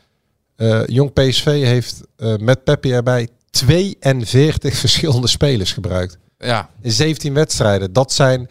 [0.57, 6.19] Eh, Jong PSV heeft eh, met Peppi erbij 42 verschillende spelers gebruikt.
[6.39, 7.93] Ja, In 17 wedstrijden.
[7.93, 8.49] Dat zijn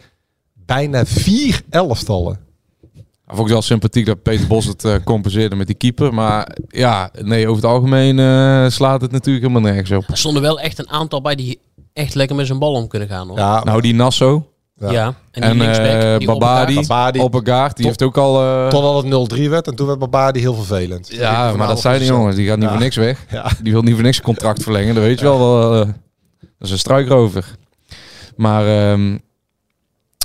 [0.54, 2.38] bijna vier elftallen.
[3.26, 6.14] vond ik wel sympathiek dat Peter Bos het eh, compenseerde met die keeper.
[6.14, 10.08] Maar ja, nee, over het algemeen eh, slaat het natuurlijk helemaal nergens op.
[10.08, 11.60] Er stonden wel echt een aantal bij die
[11.92, 13.28] echt lekker met zijn bal om kunnen gaan.
[13.28, 13.38] Hoor.
[13.38, 13.54] Ja.
[13.56, 14.46] Ja, Nou, die Nasso
[14.78, 16.74] En die en linksback, eh die Babadi.
[16.74, 17.18] Babadi.
[17.20, 18.42] Oppergaard, die Tot- heeft ook al...
[18.42, 19.66] eh, totdat het 0-3 werd.
[19.66, 21.08] En toen werd Babadi heel vervelend.
[21.12, 22.14] Ja, maar dat zijn die zo.
[22.14, 22.36] jongens.
[22.36, 22.70] Die gaat niet Ja.
[22.72, 23.24] voor niks weg.
[23.30, 23.50] Ja.
[23.62, 24.94] Die wil niet voor niks een contract verlengen.
[24.94, 25.38] Dat weet je wel.
[25.38, 25.86] wel eh,
[26.38, 27.56] dat is een struikrover.
[28.36, 29.18] Maar ehm,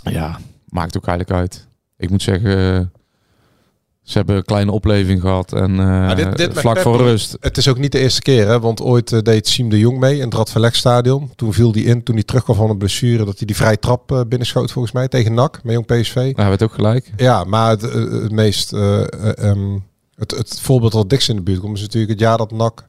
[0.04, 1.68] ja, maakt ook eigenlijk uit.
[1.98, 2.92] Ik moet zeggen,
[4.08, 5.54] ze hebben een kleine opleving gehad.
[5.54, 7.38] En eh, dit- dit met vlak voor rust.
[7.40, 8.60] Het is ook niet de eerste keer, hè?
[8.60, 11.32] want ooit eh, deed Siem de Jong mee in het Radverlegstadion.
[11.36, 14.12] Toen viel hij in, toen hij terugkwam van een blessure, dat hij die vrije trap
[14.12, 16.16] eh, binnenschoot volgens mij tegen NAC, met Jong PSV.
[16.16, 17.12] Nou, hij werd ook gelijk.
[17.18, 19.08] Ja, maar het, het meest, eh, eh,
[19.50, 19.78] ehm,
[20.16, 22.86] het, het voorbeeld dat dichtst in de buurt komt, is natuurlijk het jaar dat NAC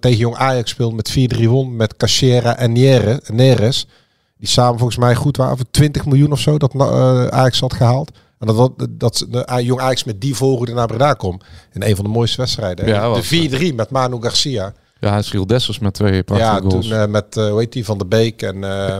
[0.00, 2.72] tegen Jong Ajax speelde met 4-3 won, met Cachera en
[3.32, 3.86] Neres.
[4.38, 6.80] Die samen volgens mij goed waren voor 20 miljoen of zo, dat
[7.30, 8.10] Ajax had gehaald.
[8.38, 11.44] En dat, dat, dat de A- Jong Ajax met die voorhoede naar Breda komt.
[11.72, 12.84] In een van de mooiste wedstrijden.
[12.84, 12.90] hè.
[12.90, 14.72] Ja, de 4-3 met Manu Garcia.
[15.00, 16.86] Ja, en Schriel Dessers met twee prachtige Ja, goals.
[16.88, 18.64] toen eh, met, eh hoe heet die, Van de Beek en...
[18.64, 18.96] eh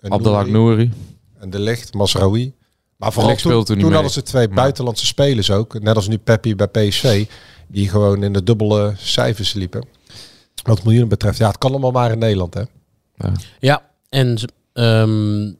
[0.00, 0.92] en Abdelhak Nouri.
[1.38, 2.54] En De Licht, Masraoui.
[2.96, 3.92] Maar vooral toen, toen mee.
[3.92, 5.80] hadden ze twee Maar- buitenlandse spelers ook.
[5.82, 7.26] Net als nu Peppi bij PSV.
[7.68, 9.86] Die gewoon in de dubbele cijfers liepen.
[10.62, 11.38] Wat miljoenen betreft.
[11.38, 12.62] Ja, het kan allemaal maar in Nederland, hè.
[13.58, 15.52] Ja, en ze- ehm,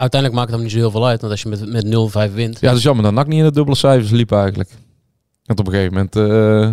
[0.00, 1.20] uiteindelijk maakt het hem niet zo heel veel uit.
[1.20, 1.84] Want als je met, met
[2.30, 2.60] 0-5 wint.
[2.60, 4.70] Ja, dat is jammer dat NAC niet in de dubbele cijfers liep eigenlijk.
[5.44, 6.16] Want op een gegeven moment...
[6.16, 6.70] eh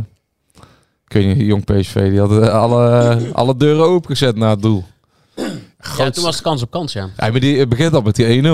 [1.08, 4.84] ik weet niet, jong PSV, die had eh, alle, alle deuren opengezet naar het doel.
[5.98, 7.10] Ja, toen was het kans op kans, ja.
[7.18, 8.46] Ja, maar die het begint al met die 1-0.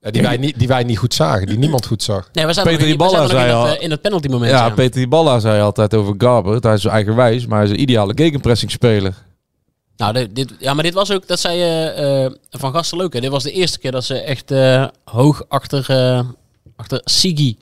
[0.00, 1.46] Ja, die, wij niet, die wij niet goed zagen.
[1.46, 2.28] Die niemand goed zag.
[2.32, 4.50] Nee, we zijn Peter nog in, zei het, al- eh, in het penalty moment.
[4.50, 6.62] Ja, Ja, Peter Dybala zei altijd over Garbert.
[6.64, 9.14] Hij is eigenwijs, maar hij is een ideale gegenpressing speler.
[9.96, 13.12] Nou, dit, dit- ja, maar dit was ook, dat zei eh, eh, Van Gasten leuk.
[13.12, 13.20] Hè?
[13.20, 16.20] Dit was de eerste keer dat ze echt eh, hoog achter, eh
[16.76, 17.56] achter Sigi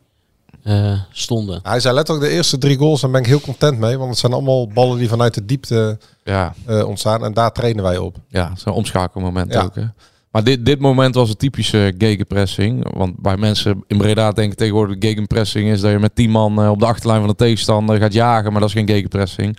[0.63, 1.61] eh, stonden.
[1.63, 3.01] Hij zei letterlijk de eerste drie goals.
[3.01, 3.97] Daar ben ik heel content mee.
[3.99, 7.25] Want het zijn allemaal ballen die vanuit de diepte Ja, eh, ontstaan.
[7.25, 8.17] En daar trainen wij op.
[8.29, 9.63] ja zo'n omschakelmoment Ja.
[9.63, 9.75] ook.
[9.75, 9.85] Hè.
[10.31, 12.95] Maar dit, dit moment was een typische gegenpressing.
[12.97, 16.79] Want bij mensen in Breda denken tegenwoordig gegenpressing is dat je met 10 man op
[16.79, 18.51] de achterlijn van de tegenstander gaat jagen.
[18.53, 19.59] Maar dat is geen gegenpressing.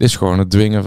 [0.00, 0.84] Dit is gewoon het dwingen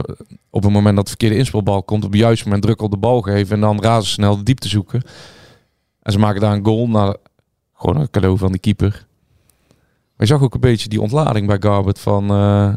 [0.49, 2.03] op het moment dat de verkeerde inspelbal komt.
[2.05, 5.01] Op het juiste moment druk op de bal geven en dan razendsnel de diepte zoeken.
[6.01, 6.87] En ze maken daar een goal.
[6.89, 7.15] naar
[7.73, 8.89] gewoon een cadeau van die keeper.
[9.69, 12.23] Maar je zag ook een beetje die ontlading bij Garbert van...
[12.23, 12.29] eh,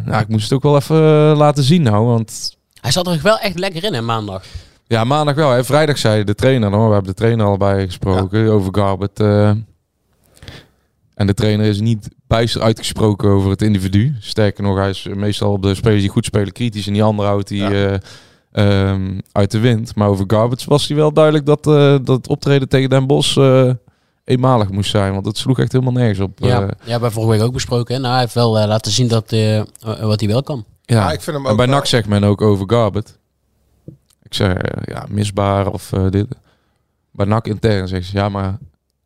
[0.05, 2.07] nou, ik moest het ook wel even eh, laten zien nou.
[2.07, 4.45] Want Hij zat er wel echt lekker in, hè, maandag.
[4.87, 5.51] ja, maandag wel.
[5.51, 5.65] Hè.
[5.65, 6.87] Vrijdag zei de trainer, hoor.
[6.87, 9.21] we hebben de trainer allebei gesproken over Garbert.
[9.21, 9.49] eh.
[11.15, 14.15] en de trainer is niet bijster uitgesproken over het individu.
[14.21, 17.29] Sterker nog, hij is meestal op de spelers die goed spelen kritisch en die andere
[17.29, 17.71] houdt hij Ja.
[17.71, 19.95] eh, ehm, uit de wind.
[19.95, 23.37] Maar over Garbert was hij wel duidelijk dat, eh, dat het optreden tegen Den Bosch
[23.37, 23.71] eh,
[24.25, 25.13] eenmalig moest zijn.
[25.13, 26.39] Want het sloeg echt helemaal nergens op.
[26.39, 27.95] Ja, ja bij vorige week ook besproken.
[27.95, 28.01] Hè?
[28.01, 29.31] Nou, hij heeft wel laten zien dat,
[30.01, 30.65] wat hij wel kan.
[30.85, 31.05] ja.
[31.05, 33.19] Maar ik vind hem En ook bij wel- NAC zegt men ook over Garbert.
[34.23, 34.53] Ik zeg,
[34.85, 36.27] ja, misbaar of dit.
[37.13, 38.59] Bij NAC intern zegt ze, ja, maar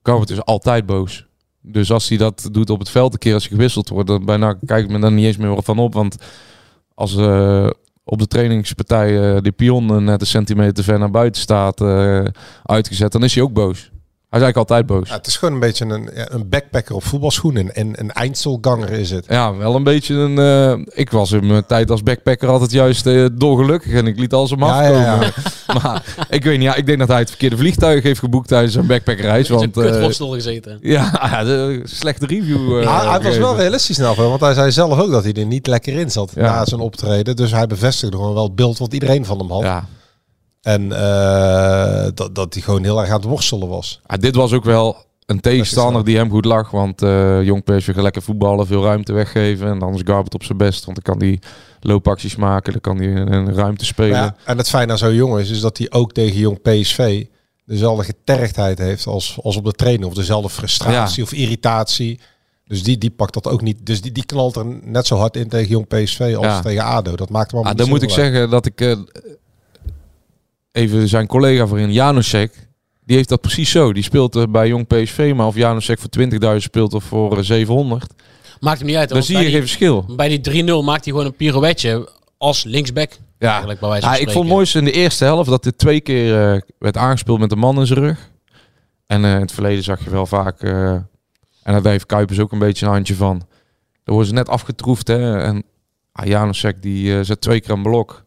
[0.03, 1.27] Garbert is altijd boos.
[1.63, 4.25] Dus als hij dat doet op het veld, een keer als hij gewisseld wordt, dan
[4.25, 5.95] bij NAC kijkt men dan niet eens meer van op.
[5.95, 6.17] Want
[6.95, 7.71] als eh,
[8.05, 12.25] op de trainingspartij eh de pion net een centimeter te ver naar buiten staat, eh,
[12.63, 13.91] uitgezet, dan is hij ook boos.
[14.31, 15.09] Hij is eigenlijk altijd boos.
[15.09, 17.75] Ja, het is gewoon een beetje een, een backpacker op voetbalschoenen.
[17.75, 19.25] En een Einzelganger is het.
[19.29, 20.39] Ja, wel een beetje een.
[20.39, 24.33] eh, ik was in mijn tijd als backpacker altijd juist eh, dolgelukkig en ik liet
[24.33, 25.01] alles om Ja, afkomen.
[25.03, 25.33] ja, ja.
[25.83, 28.75] maar ik weet niet, ja, ik denk dat hij het verkeerde vliegtuig heeft geboekt tijdens
[28.75, 29.49] een backpackerreis.
[29.49, 30.79] Hij is Want een kuthostel gezeten.
[30.81, 31.11] ja,
[31.45, 32.77] de slechte review.
[32.79, 35.47] eh, Ja, hij was wel realistisch nou, want hij zei zelf ook dat hij er
[35.47, 36.43] niet lekker in zat Ja.
[36.43, 37.37] na zijn optreden.
[37.37, 39.83] Dus hij bevestigde gewoon wel het beeld wat iedereen van hem had.
[40.61, 40.73] Ja.
[40.73, 44.01] En eh, dat, dat hij gewoon heel erg aan het worstelen was.
[44.07, 44.97] Ah, dit was ook wel
[45.27, 46.71] een tegenstander die hem goed lag.
[46.71, 49.69] Want eh Jong PSV gaat lekker voetballen, veel ruimte weggeven.
[49.69, 50.85] En dan is Garbert op zijn best.
[50.85, 51.39] Want dan kan hij
[51.81, 54.17] loopacties maken, dan kan hij een ruimte spelen.
[54.17, 57.25] Ja, en het fijne aan zo'n jongen is, is dat hij ook tegen jong PSV
[57.65, 60.05] dezelfde getergdheid heeft als, als op de training.
[60.05, 62.21] Of dezelfde frustratie of irritatie.
[62.67, 63.87] Dus die, die pakt dat ook niet.
[63.87, 66.61] Dus die, die knalt er net zo hard in tegen jong PSV als Ja.
[66.61, 67.17] tegen ADO.
[67.17, 68.81] Dat maakt hem allemaal Ah, niet dan moet ik zeggen dat ik...
[68.81, 68.97] eh,
[70.73, 72.69] even zijn collega voorin, Janusek...
[73.05, 73.93] Die heeft dat precies zo.
[73.93, 76.11] Die speelt eh, bij Jong PSV, maar of Janusek voor
[76.55, 78.13] 20.000 speelt of voor eh, 700...
[78.61, 79.09] Maakt hem niet uit.
[79.09, 80.05] Dan zie je geen die- verschil.
[80.17, 83.11] Bij die 3-0 maakt hij gewoon een pirouetje als linksback.
[83.39, 85.63] Ja, Eigenlijk, bij wijze van Ja, ik vond het mooiste in de eerste helft dat
[85.63, 88.31] dit twee keer eh, werd aangespeeld met een man in zijn rug.
[89.07, 91.05] En eh, in het verleden zag je wel vaak, eh, en
[91.63, 93.37] daar heeft Kuipers ook een beetje een handje van.
[94.05, 95.39] Er worden ze net afgetroefd hè.
[95.39, 95.63] En
[96.13, 98.25] ah, Janusek die eh, zet twee keer een blok.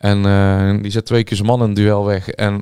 [0.00, 2.28] En eh, die zet twee keer zijn man een duel weg.
[2.28, 2.60] En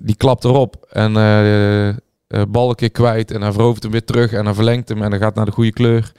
[0.00, 0.86] die klapt erop.
[0.90, 3.30] En eh, bal een keer kwijt.
[3.30, 4.32] En hij verovert hem weer terug.
[4.32, 5.02] En hij verlengt hem.
[5.02, 6.12] En hij gaat naar de goede kleur.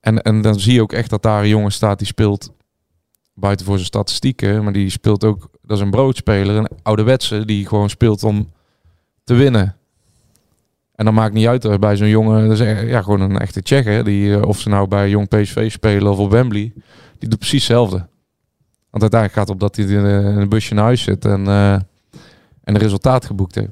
[0.00, 2.52] En, en dan zie je ook echt dat daar een jongen staat die speelt
[3.34, 7.66] buiten voor zijn statistieken, maar die speelt ook, dat is een broodspeler, een ouderwetse die
[7.66, 8.52] gewoon speelt om
[9.24, 9.76] te winnen.
[10.94, 14.02] En dan maakt niet uit bij zo'n jongen, dat is ja, gewoon een echte hè,
[14.02, 16.72] die, of ze nou bij jong PSV spelen of op Wembley,
[17.18, 18.06] die doet precies hetzelfde.
[18.96, 21.72] Want uiteindelijk gaat het op dat hij in een busje naar huis zit en, eh,
[21.72, 21.84] en
[22.64, 23.70] een resultaat geboekt heeft.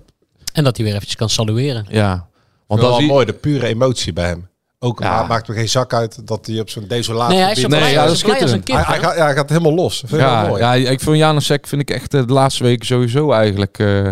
[0.52, 1.86] En dat hij weer eventjes kan salueren.
[1.88, 2.26] Ja,
[2.66, 4.48] want wel dan zie mooi, de pure emotie bij hem.
[4.78, 5.20] Ook Ja.
[5.20, 7.68] ma- maakt er geen zak uit dat hij op zo'n desolaat Nee, hij is zo
[7.68, 8.74] blij, ja, dat is is als een kip.
[8.76, 10.00] hij, gaat, ja, hij gaat helemaal los.
[10.00, 10.62] Dat vind ik wel ja, mooi.
[10.62, 13.78] ja, ik vind Janusek vind ik echt eh, de laatste weken sowieso eigenlijk.
[13.78, 14.10] eh,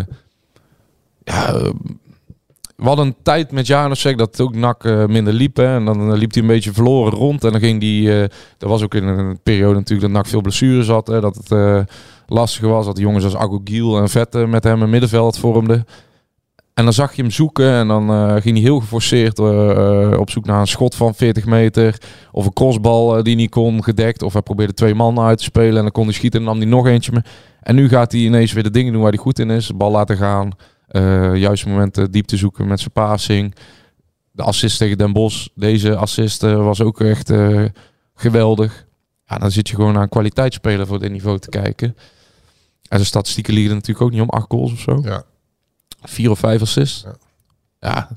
[1.23, 1.71] ja,
[2.83, 5.57] we hadden een tijd met Janusek dat ook NAC eh, minder liep.
[5.57, 7.43] Hè, en dan liep hij een beetje verloren rond.
[7.43, 8.09] En dan ging die.
[8.09, 8.21] eh
[8.57, 11.07] er was ook in een periode natuurlijk dat NAC veel blessures had.
[11.07, 11.79] Hè, dat het eh,
[12.27, 12.85] lastiger was.
[12.85, 15.85] Dat de jongens als Agogiel en Vette met hem een middenveld vormden.
[16.73, 19.39] En dan zag je hem zoeken en dan ging hij heel geforceerd
[20.19, 22.01] op zoek naar een schot van 40 meter.
[22.31, 24.23] Of een crossbal die niet kon gedekt.
[24.23, 26.57] Of hij probeerde twee man uit te spelen en dan kon hij schieten en nam
[26.57, 27.21] hij nog eentje mee.
[27.61, 29.75] En nu gaat hij ineens weer de dingen doen waar hij goed in is.
[29.75, 30.51] Bal laten gaan.
[30.93, 33.55] Eh juiste momenten diepte zoeken met zijn passing.
[34.31, 35.47] De assist tegen Den Bosch.
[35.55, 37.65] Deze assist eh, was ook echt eh,
[38.15, 38.85] geweldig.
[39.25, 41.87] Ja, dan zit je gewoon naar een kwaliteitsspeler voor dit niveau te kijken.
[41.87, 45.01] En zijn statistieken liegen natuurlijk ook niet om acht goals of zo.
[45.03, 45.23] Ja.
[46.01, 47.03] Vier of vijf assists.
[47.03, 47.15] Ja.
[47.79, 48.09] Ja.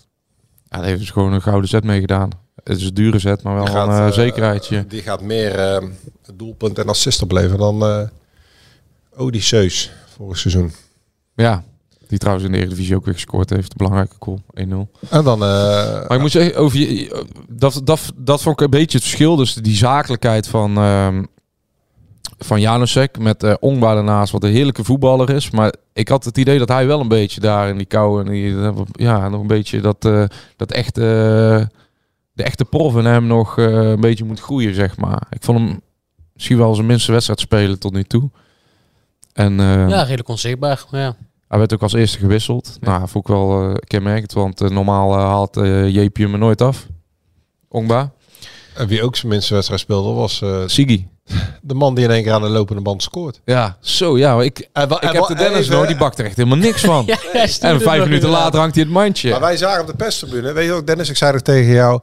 [0.65, 0.83] ja.
[0.83, 2.31] heeft dus gewoon een gouden zet mee gedaan.
[2.65, 4.87] Het is een dure zet, maar wel Die een gaat, zekerheidje.
[4.87, 5.89] Die gaat meer eh,
[6.35, 8.09] doelpunt en assist opleveren dan eh
[9.17, 10.73] Odysseus vorig seizoen.
[11.35, 11.65] Ja,
[12.09, 13.71] die trouwens in de Eredivisie ook weer gescoord heeft.
[13.71, 14.63] Een belangrijke goal, 1-0.
[15.11, 15.43] En dan...
[15.43, 19.07] eh, Maar ik moet zeggen, over je, dat, dat, dat vond ik een beetje het
[19.07, 19.37] verschil.
[19.37, 21.25] Dus die zakelijkheid van, ehm
[22.39, 25.51] van Janusek met eh Ongba daarnaast, wat een heerlijke voetballer is.
[25.51, 28.31] Maar ik had het idee dat hij wel een beetje daar in die kou en
[28.33, 28.55] die,
[28.93, 30.25] ja, nog een beetje dat, eh,
[30.57, 31.01] dat echte,
[32.33, 35.27] de echte prof in hem nog eh, een beetje moet groeien, zeg maar.
[35.31, 35.81] Ik vond hem
[36.35, 38.31] misschien wel zijn minste wedstrijd spelen tot nu toe.
[39.33, 40.85] En eh, Ja, redelijk onzichtbaar.
[40.91, 41.17] Ja.
[41.49, 42.77] Hij werd ook als eerste gewisseld.
[42.81, 46.39] Nou, vond ik wel uh, kenmerkend, want eh, normaal eh, haalt uh, JP hem er
[46.39, 46.87] nooit af.
[47.69, 48.11] Ongba.
[48.75, 51.09] En wie ook zijn minste wedstrijd speelde was eh, Sigi.
[51.63, 53.41] de man die in één keer aan de lopende band scoort.
[53.45, 54.43] Ja, zo ja.
[54.43, 56.81] Ik, En ik en heb de Dennis even- nog, die bakt er echt helemaal niks
[56.85, 57.05] van.
[57.33, 59.31] Ja, en vijf minuten later hangt hij het mandje.
[59.31, 62.01] Maar wij zagen op de perstribune, weet je ook Dennis, ik zei er tegen jou,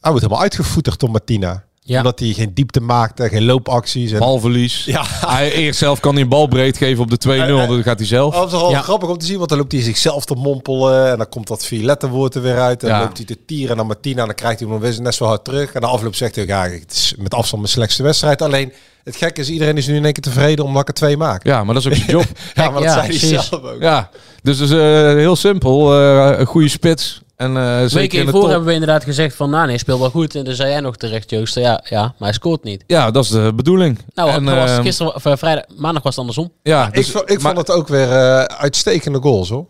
[0.00, 1.64] hij wordt helemaal uitgevoeterd door Martina.
[1.84, 1.96] Ja.
[1.98, 4.12] Omdat hij geen diepte maakte, geen loopacties.
[4.12, 4.18] En...
[4.18, 4.84] Balverlies.
[4.84, 5.04] Ja.
[5.26, 7.68] Hij, eerst zelf kan hij een bal breed geven op de 2-0.
[7.68, 8.34] Dan gaat hij zelf.
[8.34, 8.80] Dat is wel Ja.
[8.82, 11.64] grappig om te zien, want dan loopt hij zichzelf te mompelen en dan komt dat
[11.66, 12.82] vier letterwoord er weer uit.
[12.82, 13.04] En dan Ja.
[13.04, 15.44] loopt hij te tieren naar Martina en dan krijgt hij hem weer net zo hard
[15.44, 15.72] terug.
[15.72, 18.42] En de afloop zegt hij, ja, het is met afstand mijn slechtste wedstrijd.
[18.42, 18.72] Alleen,
[19.04, 21.44] het gekke is, iedereen is nu in één keer tevreden omdat ik er twee maak.
[21.46, 22.24] Ja, maar dat is ook zijn job.
[22.54, 23.80] Ja, maar dat ja, zei hij zelf ook.
[23.80, 24.10] ja.
[24.42, 24.78] Dus is eh,
[25.14, 25.94] heel simpel.
[26.00, 27.20] eh, een goede spits.
[27.42, 28.48] En eh Twee zeker keer in de voor top.
[28.50, 30.34] hebben we inderdaad gezegd van, nou nee, speelt wel goed.
[30.34, 32.84] En dan zei jij nog terecht, Joost, ja, ja, maar hij scoort niet.
[32.86, 33.98] Ja, dat is de bedoeling.
[34.14, 36.52] Nou, En, dat was ehm, gisteren, of, eh, vrijdag, maandag was het andersom.
[36.62, 39.66] ja, Ik, dus- vo- ik maar- vond het ook weer eh, uitstekende goals, hoor.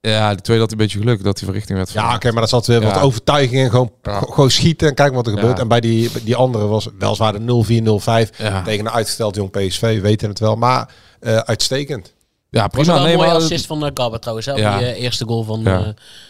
[0.00, 2.50] Ja, die tweede had een beetje geluk dat hij verrichting werd Ja, oké, maar dat
[2.50, 2.86] zat weer Ja.
[2.92, 3.70] wat overtuiging in.
[3.70, 4.18] Gewoon, Ja.
[4.20, 5.38] gewoon schieten en kijken wat er Ja.
[5.38, 5.58] gebeurt.
[5.58, 8.62] En bij die, die andere was weliswaar de 0-4, 0-5 Ja.
[8.62, 10.00] tegen een uitgesteld jong PSV.
[10.00, 10.88] Weten het wel, maar
[11.20, 12.14] eh, uitstekend.
[12.56, 12.86] Ja, Was prima.
[12.92, 14.78] wel een Nee, mooie maar- assist van uh, Gabber trouwens, hè, op Ja.
[14.78, 15.80] die eh, eerste goal van Ja.
[15.84, 15.88] eh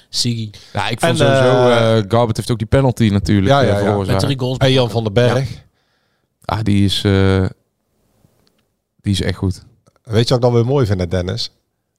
[0.08, 0.50] Sigi.
[0.72, 2.04] Ja, ik vond En, sowieso...
[2.08, 3.96] Garbert heeft ook die penalty natuurlijk Ja, ja, ja.
[3.96, 4.58] Met drie goals.
[4.58, 5.48] En Jan van den Berg.
[6.44, 7.04] Ah, die is...
[7.04, 7.44] eh,
[9.00, 9.64] die is echt goed.
[10.02, 11.50] Weet je wat ik dan weer mooi vind, Dennis?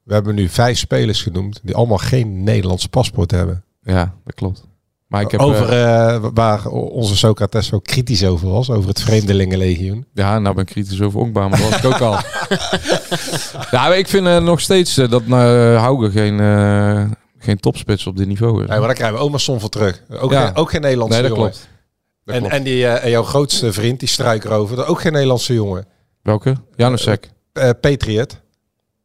[0.03, 3.63] We hebben nu vijf spelers genoemd die allemaal geen Nederlands paspoort hebben.
[3.81, 4.66] Ja, dat klopt.
[5.07, 5.39] Maar ik heb...
[5.39, 10.05] over eh, eh, waar onze Socrates zo kritisch over was, over het Vreemdelingenlegioen.
[10.13, 12.17] ja, nou ben ik kritisch over Onkbaar, maar dat was ik ook al.
[13.77, 15.33] ja, ik vind eh, nog steeds eh, dat uh,
[15.81, 16.37] Hauge geen,
[17.39, 18.69] geen topspits op dit niveau is.
[18.69, 20.03] Nee, maar daar krijgen we oma Son voor terug.
[20.19, 20.45] Ook, Ja.
[20.45, 21.51] geen, ook geen Nederlandse Nee, dat jongen.
[21.53, 21.69] klopt.
[22.25, 22.55] Dat En, klopt.
[22.55, 25.85] en, die, en jouw grootste vriend, die struikrover, dat ook geen Nederlandse jongen.
[26.23, 26.55] Welke?
[26.75, 27.29] Janusek.
[27.81, 28.37] Patriot.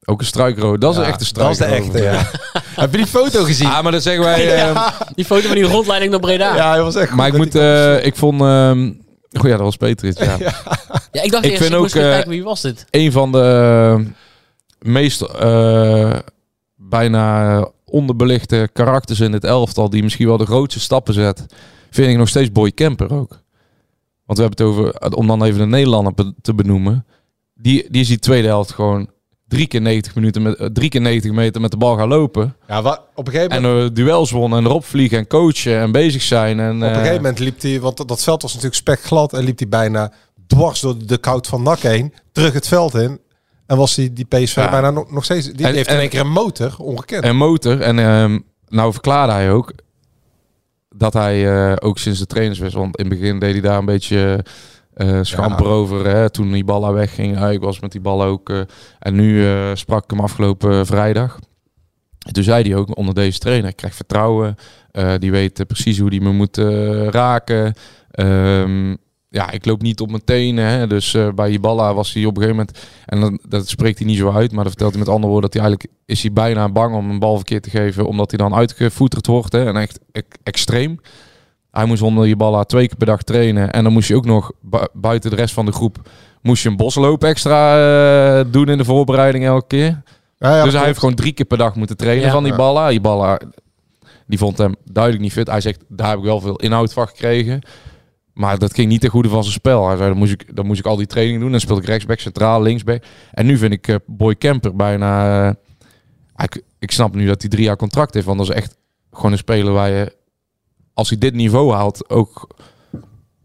[0.05, 0.81] Ook een struikrood.
[0.81, 2.31] Dat is Ja, een echte Dat is de echte, ja.
[2.75, 3.69] Heb je die foto gezien?
[3.69, 4.55] Ah, maar dat zeggen wij...
[4.69, 6.49] eh, Die foto van die rondleiding naar Breda.
[6.49, 7.17] Ja, Ja, hij was echt goed.
[7.17, 7.55] maar ik moet...
[7.55, 8.41] eh, ik vond...
[8.41, 8.87] ehm,
[9.41, 10.35] oh ja, dat was Petrit, ja.
[11.23, 12.85] ik dacht Ik eerst, vind ik ook, moest even eh, kijken wie was dit.
[12.91, 13.39] een van de
[13.99, 14.07] eh,
[14.93, 16.19] meest eh,
[16.77, 21.47] bijna onderbelichte karakters in het elftal, die misschien wel de grootste stappen zet,
[21.91, 23.41] vind ik nog steeds Boy Kemper ook.
[24.27, 27.07] Want we hebben het over, om dan even de Nederlander be- te benoemen,
[27.55, 29.11] die, die is die tweede helft gewoon
[29.53, 32.57] drie keer 90 minuten met eh, drie keer 90 meter met de bal gaan lopen
[32.69, 33.89] Ja, wa- op een gegeven en moment...
[33.91, 36.95] eh, duels wonnen en erop vliegen en coachen en bezig zijn en Op een eh,
[36.95, 40.13] gegeven moment liep hij, want dat- veld was natuurlijk spekglad en liep hij bijna
[40.47, 43.21] dwars door de koud van Nak heen, terug het veld in.
[43.67, 44.71] En was die, die PSV Ja.
[44.71, 47.25] bijna nog, nog steeds, die En- heeft en- in één keer een motor, ongekend.
[47.25, 47.81] En motor.
[47.81, 48.39] En ehm,
[48.69, 49.73] nou verklaarde hij ook
[50.97, 53.85] dat hij eh, ook sinds de trainerswissel, want in het begin deed hij daar een
[53.85, 54.45] beetje
[54.95, 55.73] eh schamper Ja.
[55.73, 56.07] over.
[56.07, 57.37] Hè, toen die ballen wegging.
[57.39, 58.51] Ja, ik was met die ballen ook.
[58.51, 58.61] eh,
[58.99, 61.39] en nu eh, sprak ik hem afgelopen vrijdag.
[62.27, 64.57] En toen zei hij ook onder deze trainer, ik krijg vertrouwen.
[65.19, 66.57] Die weet precies hoe die me moet
[67.11, 67.75] raken.
[68.11, 68.91] Ehm,
[69.29, 70.65] ja, ik loop niet op mijn tenen.
[70.67, 70.87] Hè.
[70.87, 72.79] Dus bij Iballa was hij op een gegeven moment...
[73.07, 74.51] En dan, dat spreekt hij niet zo uit.
[74.53, 75.99] Maar dan vertelt hij met andere woorden dat hij eigenlijk...
[76.07, 78.07] Is hij bijna bang om een bal verkeerd te geven.
[78.07, 79.53] Omdat hij dan uitgevoeterd wordt.
[79.53, 79.65] Hè.
[79.67, 81.01] En echt ek- extreem.
[81.73, 83.71] Hij moest onder Iballa twee keer per dag trainen.
[83.73, 86.09] En dan moest je ook nog bu- buiten de rest van de groep...
[86.43, 87.77] Moest je een bosloop extra
[88.39, 90.03] eh, doen in de voorbereiding elke keer.
[90.39, 92.33] Ja, ja, dus hij heeft gewoon drie keer per dag moeten trainen Ja.
[92.33, 92.59] van die Ja.
[92.59, 92.89] ballen.
[92.91, 93.53] Die ballen,
[94.27, 95.47] die vond hem duidelijk niet fit.
[95.47, 97.61] Hij zegt, daar heb ik wel veel inhoud van gekregen.
[98.33, 99.87] Maar dat ging niet ten goede van zijn spel.
[99.89, 101.51] Hij zei, dan moest ik, dan moest ik al die training doen.
[101.51, 103.03] Dan speelde ik rechtsback, centraal, linksback.
[103.33, 105.43] En nu vind ik eh, Boy Kemper bijna...
[105.49, 105.55] eh,
[106.45, 108.27] ik, ik snap nu dat hij drie jaar contract heeft.
[108.27, 108.77] Want dat is echt
[109.13, 110.17] gewoon een speler waar je,
[110.95, 112.47] als hij dit niveau haalt, ook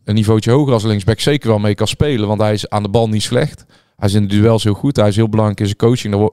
[0.04, 2.28] een niveautje hoger als linksback zeker wel mee kan spelen.
[2.28, 3.66] Want hij is aan de bal niet slecht.
[3.98, 4.96] Hij is in de duels heel goed.
[4.96, 6.32] Hij is heel belangrijk in zijn coaching.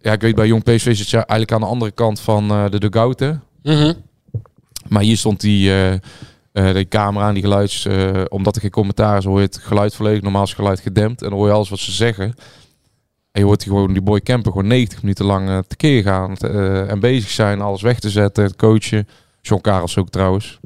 [0.00, 2.70] Ja, ik weet bij Jong PSV zit je eigenlijk aan de andere kant van eh,
[2.70, 3.20] de dugout.
[3.20, 3.32] hè.
[3.62, 3.92] Mhm.
[4.88, 6.00] Maar hier stond die, eh, eh,
[6.52, 7.88] de camera en die geluids...
[8.28, 10.22] omdat er geen commentaar is, hoor je het geluid volledig.
[10.22, 11.22] Normaal is het geluid gedempt.
[11.22, 12.24] En dan hoor je alles wat ze zeggen.
[13.32, 16.36] En je hoort die gewoon die boy Kemper gewoon 90 minuten lang tekeer gaan.
[16.88, 18.44] en bezig zijn, alles weg te zetten.
[18.44, 19.08] Het coachen.
[19.48, 20.58] John Karels ook trouwens.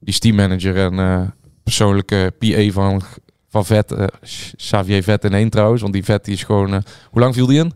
[0.00, 1.20] Die is teammanager en eh,
[1.62, 3.02] persoonlijke PA van,
[3.48, 3.92] van Vet.
[3.92, 4.06] eh,
[4.56, 5.80] Xavier Vet in één trouwens.
[5.80, 6.74] Want die Vet die is gewoon...
[6.74, 7.72] eh, hoe lang viel die in?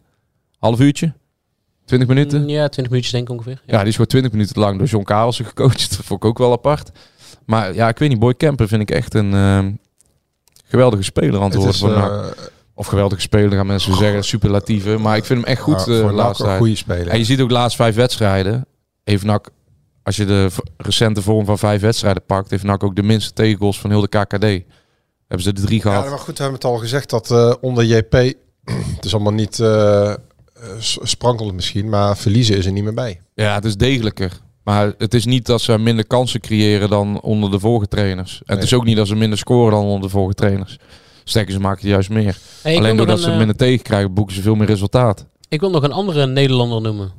[0.58, 1.12] Half uurtje?
[1.84, 2.48] 20 minuten?
[2.48, 3.62] Ja, 20 minuutjes denk ik ongeveer.
[3.66, 5.90] Ja, die is gewoon 20 minuten lang door John Karelsen gecoacht.
[5.96, 6.90] Dat vond ik ook wel apart.
[7.46, 9.72] Maar ja, ik weet niet, Boy Kemper vind ik echt een ehm,
[10.64, 12.34] geweldige speler aan het worden.
[12.74, 14.98] Of geweldige speler, gaan mensen zeggen, superlatieve.
[14.98, 16.60] Maar ik vind hem echt goed ja, eh, voor de NAC laatste een tijd.
[16.60, 17.08] goede speler.
[17.08, 18.66] En je ziet ook de laatste vijf wedstrijden.
[19.04, 19.48] Heeft NAC,
[20.10, 23.80] als je de recente vorm van vijf wedstrijden pakt, heeft NAC ook de minste tegengoals
[23.80, 24.42] van heel de KKD.
[25.26, 26.08] Hebben ze de drie Ja, gehad.
[26.08, 28.12] maar goed, we hebben het al gezegd dat eh, onder JP,
[28.96, 29.54] het is allemaal niet
[30.78, 33.20] s- sprankelend misschien, maar verliezen is er niet meer bij.
[33.34, 34.40] Ja, het is degelijker.
[34.64, 38.42] Maar het is niet dat ze minder kansen creëren dan onder de vorige trainers.
[38.46, 40.78] En het is ook niet dat ze minder scoren dan onder de vorige trainers.
[41.24, 42.38] Sterker, ze maken juist meer.
[42.62, 45.26] Hey, Alleen doordat een, ze minder tegenkrijgen, boeken ze veel meer resultaat.
[45.48, 47.12] ik wil nog een andere Nederlander noemen.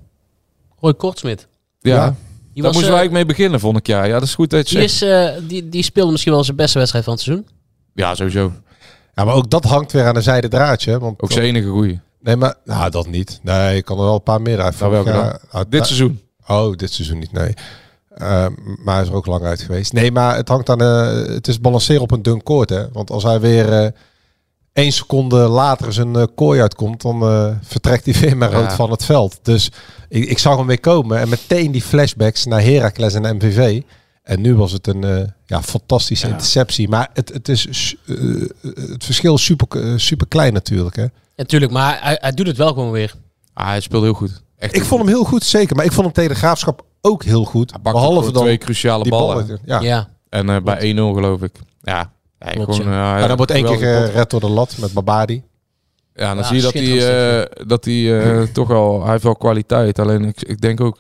[0.80, 1.48] Roy Kortsmit.
[1.80, 2.16] Ja, Ja.
[2.54, 3.88] Die, daar was, moesten we eh, eigenlijk mee beginnen, vond ik.
[3.88, 6.44] Ja, ja dat is goed dat je die, is, eh, die, die speelde misschien wel
[6.44, 7.48] zijn beste wedstrijd van het seizoen.
[7.94, 8.52] Ja, sowieso.
[9.14, 11.00] Ja, maar ook dat hangt weer aan een zijde draadje.
[11.00, 12.00] Want Ook zijn enige goeie.
[12.22, 13.40] Nee, maar nou, dat niet.
[13.44, 14.80] Nee, ik kan er wel een paar meer uit.
[14.80, 16.22] Nou, welke jaar- ah, Dit ta- seizoen.
[16.48, 17.54] Oh, dit seizoen niet, nee.
[18.10, 18.46] Eh,
[18.84, 19.94] maar hij is er ook lang uit geweest.
[19.94, 20.82] Nee, maar het hangt aan...
[20.82, 22.92] eh, het is balanceren op een dun koord, hè.
[22.92, 23.88] Want als hij weer eh
[24.74, 27.02] één seconde later zijn eh, kooi uitkomt...
[27.02, 28.58] dan eh, vertrekt hij weer met Ja.
[28.58, 29.40] rood van het veld.
[29.42, 29.72] Dus
[30.10, 31.20] ik, ik zag hem weer komen.
[31.20, 33.82] En meteen die flashbacks naar Heracles en MVV.
[34.24, 36.90] En nu was het een eh, ja, fantastische interceptie.
[36.90, 37.96] Maar het, het, is,
[38.96, 41.06] het verschil is super, super klein natuurlijk, hè.
[41.36, 43.14] Ja, tuurlijk, maar hij, hij doet het wel gewoon weer.
[43.54, 44.42] Ah, hij speelde heel goed.
[44.58, 45.76] Echt Ik vond hem heel goed, zeker.
[45.76, 47.82] Maar ik vond hem tegen de Graafschap ook heel goed.
[47.82, 49.46] Behalve dan twee cruciale ballen.
[49.46, 49.60] ballen.
[49.66, 49.80] Ja.
[49.80, 50.10] Ja.
[50.30, 51.52] En eh, bij 1-0 geloof ik.
[51.82, 52.12] Ja,
[52.46, 53.14] ja, Klopt, gewoon, ja.
[53.14, 54.10] eh, Maar dan wordt één keer pot.
[54.10, 55.44] gered door de lat met Babadi.
[56.14, 59.24] Ja, dan Ja, zie je dat hij, eh, dat hij eh, toch wel, hij heeft
[59.24, 60.00] wel kwaliteit.
[60.00, 60.98] Alleen ik, ik denk ook,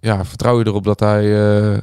[0.00, 1.80] ja, vertrouw je erop dat hij eh,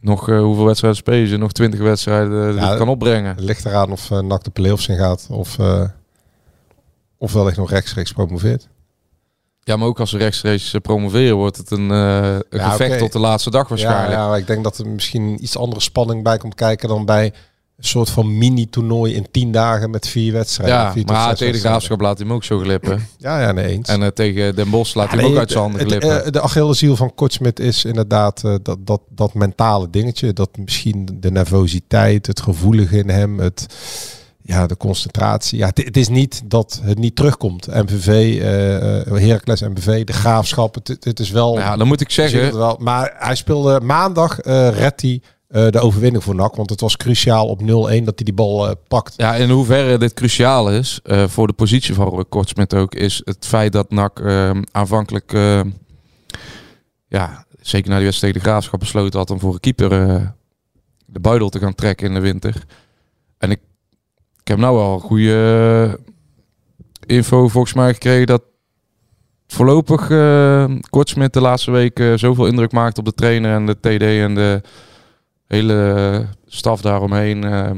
[0.00, 1.36] nog eh, hoeveel wedstrijden spelen ze?
[1.36, 3.30] Nog 20 wedstrijden eh, Ja, kan opbrengen.
[3.34, 5.26] Het ligt eraan of uh, NAC de play-offs in gaat.
[5.30, 5.84] Of, uh,
[7.18, 8.68] of wellicht nog rechtstreeks promoveert.
[9.62, 12.16] Ja, maar ook als ze rechtstreeks eh, promoveren, wordt het een, uh,
[12.48, 14.12] een Ja, gevecht tot de laatste dag waarschijnlijk.
[14.12, 17.24] Ja, ja, ik denk dat er misschien iets andere spanning bij komt kijken dan bij
[17.24, 20.76] een soort van mini-toernooi in tien dagen met vier wedstrijden.
[20.76, 23.08] Ja, vier maar tegen de graafschap laat hij hem ook zo glippen.
[23.18, 23.88] Ja, ja, nee eens.
[23.88, 26.24] En eh, tegen Den Bosch laat Ja, hij hem ook uit zijn handen glippen.
[26.24, 30.32] eh, de Achilleshiel van Kortsmit is inderdaad dat, dat, dat mentale dingetje.
[30.32, 33.66] Dat misschien de nervositeit, het gevoelige in hem, het,
[34.50, 35.58] ja, de concentratie.
[35.58, 37.66] Ja, het, is niet dat het niet terugkomt.
[37.66, 40.74] MVV, eh eh, Heracles MVV, de Graafschap.
[40.74, 41.58] Het, is wel...
[41.58, 42.76] ja, dan moet ik je zeggen, wel.
[42.80, 45.22] Maar hij speelde maandag, redt hij
[45.70, 46.56] de overwinning voor NAC.
[46.56, 49.14] Want het was cruciaal op 0-1 dat hij die bal pakt.
[49.16, 53.46] Ja, in hoeverre dit cruciaal is voor de positie van Roy Kortsmit ook, is het
[53.46, 55.60] feit dat NAC eh, aanvankelijk, eh,
[57.08, 59.90] ja, zeker na die wedstrijd tegen de Graafschap besloten had om voor een keeper
[61.06, 62.64] de buidel te gaan trekken in de winter.
[63.38, 63.60] En ik,
[64.40, 65.94] ik heb nou wel goede
[67.06, 68.42] eh, info volgens mij gekregen dat
[69.46, 74.02] voorlopig eh Kortsmit de laatste weken zoveel indruk maakt op de trainer en de TD
[74.02, 74.60] en de
[75.46, 77.44] hele staf daaromheen.
[77.44, 77.70] eh,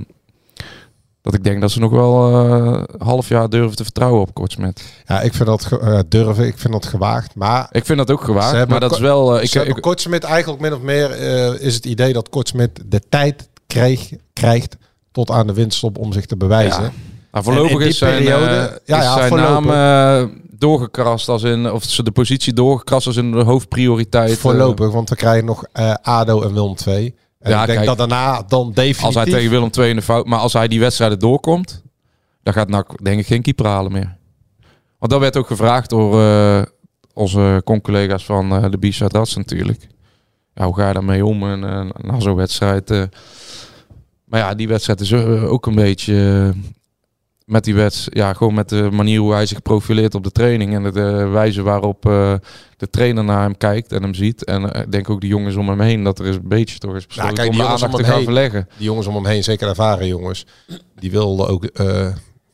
[1.23, 4.35] dat ik denk dat ze nog wel eh, een half jaar durven te vertrouwen op
[4.35, 5.03] Kortsmet.
[5.07, 7.35] Ja, ik vind dat eh, durven, ik vind dat gewaagd.
[7.35, 9.39] Maar Ik vind dat ook gewaagd, maar dat is wel...
[9.39, 13.01] eh, ik, ik, Kortsmit eigenlijk min of meer eh, is het idee dat Kortsmit de
[13.09, 14.77] tijd kreeg, krijgt
[15.13, 16.83] tot aan de winststop om zich te bewijzen.
[16.83, 16.93] Ja.
[17.33, 19.65] nou, voorlopig is zijn, periode- eh, ja, is ja, zijn voorlopig.
[19.65, 21.71] naam eh, doorgekrast als in...
[21.73, 24.31] Of ze de positie doorgekrast als in de hoofdprioriteit.
[24.31, 25.65] eh, Voorlopig, want we krijgen nog
[26.03, 27.15] ADO en Willem 2.
[27.39, 29.05] En Ja, ik denk kijk, dat daarna dan definitief...
[29.05, 30.27] als hij tegen Willem II in de fout...
[30.27, 31.83] Maar als hij die wedstrijden doorkomt...
[32.43, 34.17] Dan gaat NAC denk ik geen keeper halen meer.
[34.99, 36.15] Want dat werd ook gevraagd door
[37.15, 39.89] onze con-collega's van de B-side Rats natuurlijk.
[40.55, 43.09] Ja, hoe ga je daarmee om en, na zo'n wedstrijd?
[44.33, 44.41] Eh.
[44.41, 46.61] maar ja, die wedstrijd is eh, ook een beetje eh,
[47.45, 50.75] met die wedstrijd, ja, gewoon met de manier hoe hij zich profileert op de training
[50.75, 52.35] en de, de wijze waarop eh,
[52.77, 54.45] de trainer naar hem kijkt en hem ziet.
[54.45, 56.79] En eh, ik denk ook de jongens om hem heen dat er eens een beetje
[56.79, 58.69] toch is besloten kijk, om die de aandacht om te gaan heen- verleggen.
[58.77, 60.47] Die jongens om hem heen, zeker ervaren jongens,
[60.99, 61.65] die wilden ook...
[61.65, 62.09] eh,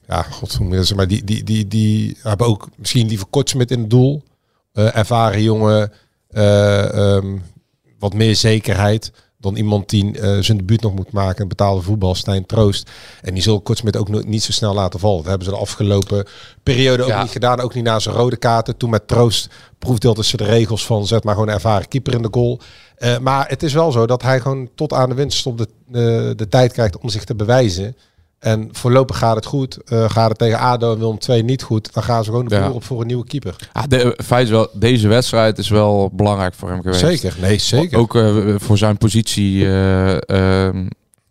[0.06, 0.58] ja, god,
[0.94, 4.22] maar die, die, die, die hebben ook misschien liever Kortsmit in het doel.
[4.72, 5.92] Eh, ervaren jongen,
[6.28, 7.36] eh, ehm,
[7.98, 11.42] wat meer zekerheid dan iemand die eh, zijn debuut nog moet maken.
[11.42, 12.90] Een betaalde voetbal, Stijn Troost.
[13.22, 15.16] En die zal Kortsmit ook no- niet zo snel laten vallen.
[15.18, 16.26] Dat hebben ze de afgelopen
[16.62, 17.22] periode ook Ja.
[17.22, 17.60] niet gedaan.
[17.60, 18.76] Ook niet na zijn rode kaarten.
[18.76, 22.22] Toen met Troost proefdeelden ze de regels van zet maar gewoon een ervaren keeper in
[22.22, 22.60] de goal.
[22.96, 26.32] Eh, maar het is wel zo dat hij gewoon tot aan de winststop de, de,
[26.36, 27.96] de tijd krijgt om zich te bewijzen.
[28.38, 29.76] En voorlopig gaat het goed.
[29.84, 31.92] Eh, gaat het tegen ADO en Willem II niet goed.
[31.94, 32.62] Dan gaan ze gewoon de Ja.
[32.62, 33.56] vloer op voor een nieuwe keeper.
[33.72, 37.00] Ja, de, feit is wel, deze wedstrijd is wel belangrijk voor hem geweest.
[37.00, 37.98] Zeker, nee zeker.
[37.98, 40.86] Ook eh, voor zijn positie eh, ehm,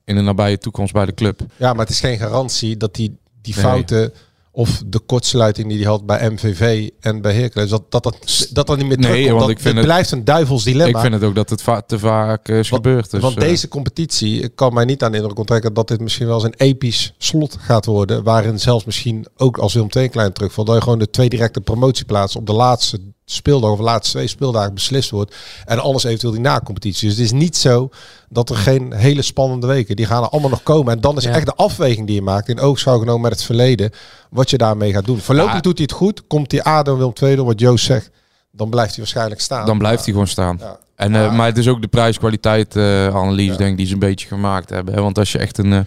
[0.06, 1.40] in de nabije toekomst bij de club.
[1.56, 3.64] Ja, maar het is geen garantie dat die, die Nee.
[3.64, 4.14] fouten
[4.58, 8.68] of de kortsluiting die hij had bij MVV en bij Hercules, dat dat, dat, dat,
[8.68, 9.32] dan niet meer Nee, terugkomt.
[9.34, 10.98] want Dat- ik vind het blijft een duivels dilemma.
[10.98, 13.12] Ik vind het ook dat het va- te vaak eh, is Want- gebeurd.
[13.12, 16.00] Dus, Want eh, deze competitie ik kan mij niet aan de indruk onttrekken dat dit
[16.02, 18.24] misschien wel eens een episch slot gaat worden.
[18.24, 20.68] Waarin zelfs misschien ook als Willem II klein terugvalt.
[20.68, 23.00] Dat je gewoon de twee directe promotieplaatsen op de laatste
[23.32, 25.36] speeldag of de laatste twee speeldagen beslist wordt.
[25.66, 27.08] En anders eventueel die na-competitie.
[27.08, 27.90] Dus het is niet zo
[28.30, 29.96] dat er geen hele spannende weken.
[29.96, 30.94] Die gaan er allemaal nog komen.
[30.94, 31.32] En dan is Ja.
[31.32, 33.92] echt de afweging die je maakt in oogschouw genomen met het verleden.
[34.30, 35.18] Wat je daarmee gaat doen.
[35.20, 35.60] Voorlopig Ja.
[35.60, 36.28] doet hij het goed.
[36.28, 38.10] Komt die ADO II door wat Joost zegt.
[38.52, 39.66] Dan blijft hij waarschijnlijk staan.
[39.66, 40.58] dan blijft hij gewoon staan.
[40.60, 40.78] Ja.
[40.96, 44.00] En, eh, maar het is ook de prijs-kwaliteit eh, analyse denk ik, die ze een
[44.00, 44.94] beetje gemaakt hebben.
[44.94, 45.02] Hè?
[45.02, 45.80] Want als je echt een eh,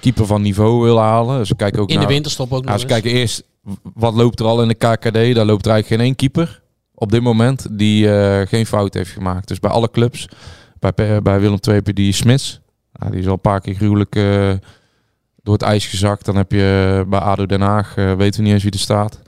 [0.00, 1.46] keeper van niveau wil halen.
[1.46, 3.42] Ze kijken ook In de winterstop ook Ja, nog ze kijken eerst
[3.94, 5.34] wat loopt er al in de KKD.
[5.34, 6.60] Daar loopt er eigenlijk geen één keeper
[6.94, 9.48] op dit moment die eh, geen fout heeft gemaakt.
[9.48, 10.28] Dus bij alle clubs,
[10.78, 12.60] bij, bij Willem II die Smits.
[12.92, 14.52] Nou, die is al een paar keer gruwelijk eh,
[15.42, 16.24] door het ijs gezakt.
[16.24, 19.20] Dan heb je bij ADO Den Haag, eh, weten we niet eens wie er staat.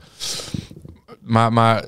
[1.21, 1.85] Maar, maar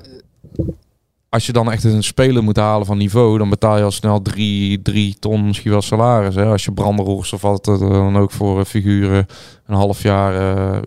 [1.28, 4.22] als je dan echt een speler moet halen van niveau, dan betaal je al snel
[4.22, 6.34] drie, drie ton misschien wel salaris.
[6.34, 6.44] Hè?
[6.44, 9.26] Als je Brandenhorst of wat dan ook voor eh, figuren
[9.66, 10.82] een half jaar eh,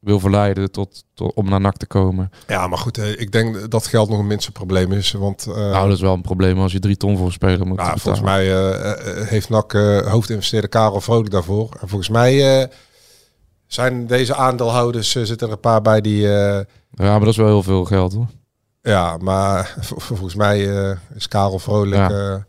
[0.00, 2.30] wil verleiden tot, tot, om naar NAC te komen.
[2.46, 5.12] Ja, maar goed, eh, ik denk dat geld nog een minste probleem is.
[5.12, 7.66] Want eh, nou, dat is wel een probleem als je drie ton voor een speler
[7.66, 11.76] moet nou, volgens mij eh, heeft NAC eh hoofdinvesteerder Karel Vrolijk daarvoor.
[11.80, 12.68] En volgens mij
[13.66, 16.20] zijn deze aandeelhouders, zitten er een paar bij die...
[16.20, 18.26] Ja, maar dat is wel heel veel geld hoor.
[18.82, 19.74] ja, maar
[20.08, 20.60] volgens mij
[21.14, 22.46] is Karel Vrolijk Ja.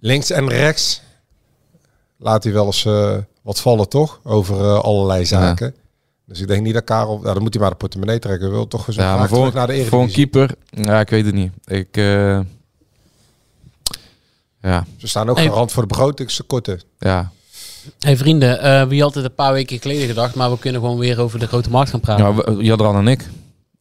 [0.00, 1.02] links en rechts.
[2.18, 2.88] Laat hij wel eens
[3.42, 4.20] wat vallen, toch?
[4.24, 5.74] Over allerlei zaken.
[6.28, 7.18] Dus ik denk niet dat Karel...
[7.20, 8.50] Nou, dan moet hij maar de portemonnee trekken.
[8.50, 10.28] Wil toch eens Ja, ja, maar voor, naar de voor een Eredivisie.
[10.28, 11.52] keeper, ja, ik weet het niet.
[11.64, 12.40] Ik, eh,
[14.62, 15.46] ja, Ze staan ook Hey.
[15.48, 16.80] garant voor de begrotingstekorten.
[16.98, 17.30] ja.
[17.98, 20.98] Hey vrienden, eh, wie had het een paar weken geleden gedacht, maar we kunnen gewoon
[20.98, 22.34] weer over de grote markt gaan praten.
[22.56, 23.28] ja Jadran en ik.